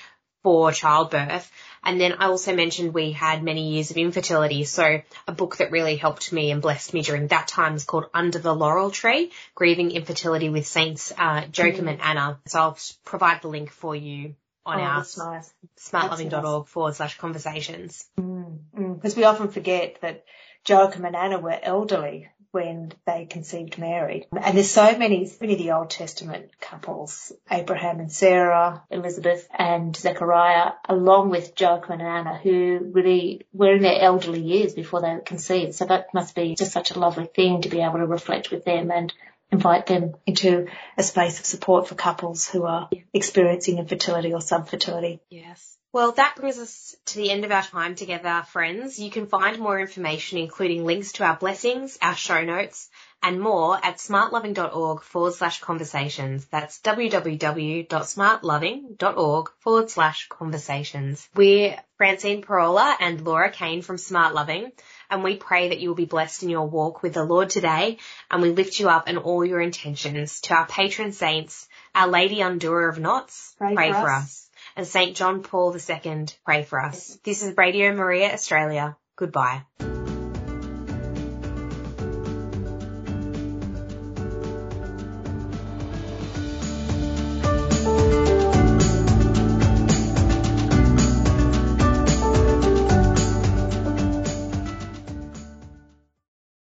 [0.43, 1.51] for childbirth.
[1.83, 4.65] And then I also mentioned we had many years of infertility.
[4.65, 8.07] So a book that really helped me and blessed me during that time is called
[8.13, 11.93] Under the Laurel Tree, Grieving Infertility with Saints uh, Joachim mm.
[11.93, 12.41] and Anna.
[12.47, 14.35] So I'll provide the link for you
[14.65, 15.53] on oh, our nice.
[15.79, 16.71] smartloving.org nice.
[16.71, 18.05] forward slash conversations.
[18.17, 19.17] Because mm, mm.
[19.17, 20.25] we often forget that
[20.67, 24.27] Joachim and Anna were elderly when they conceived Mary.
[24.31, 29.97] And there's so many, many of the Old Testament couples, Abraham and Sarah, Elizabeth and
[29.97, 35.15] Zechariah, along with Joachim and Anna, who really were in their elderly years before they
[35.15, 35.75] were conceived.
[35.75, 38.65] So that must be just such a lovely thing to be able to reflect with
[38.65, 39.13] them and
[39.51, 45.21] invite them into a space of support for couples who are experiencing infertility or subfertility.
[45.31, 45.77] Yes.
[45.93, 48.99] Well, that brings us to the end of our time together, friends.
[48.99, 52.89] You can find more information, including links to our blessings, our show notes,
[53.23, 56.47] and more at smartloving.org forward slash conversations.
[56.47, 61.29] That's www.smartloving.org forward slash conversations.
[61.35, 64.73] We're Francine Pirola and Laura Kane from Smart Loving,
[65.11, 67.99] and we pray that you will be blessed in your walk with the Lord today,
[68.31, 70.41] and we lift you up in all your intentions.
[70.43, 74.23] To our patron saints, Our Lady Undoer of Knots, Pray pray, for us.
[74.23, 74.49] us.
[74.77, 75.17] And St.
[75.17, 77.19] John Paul II, pray for us.
[77.25, 78.97] This is Radio Maria Australia.
[79.17, 79.63] Goodbye.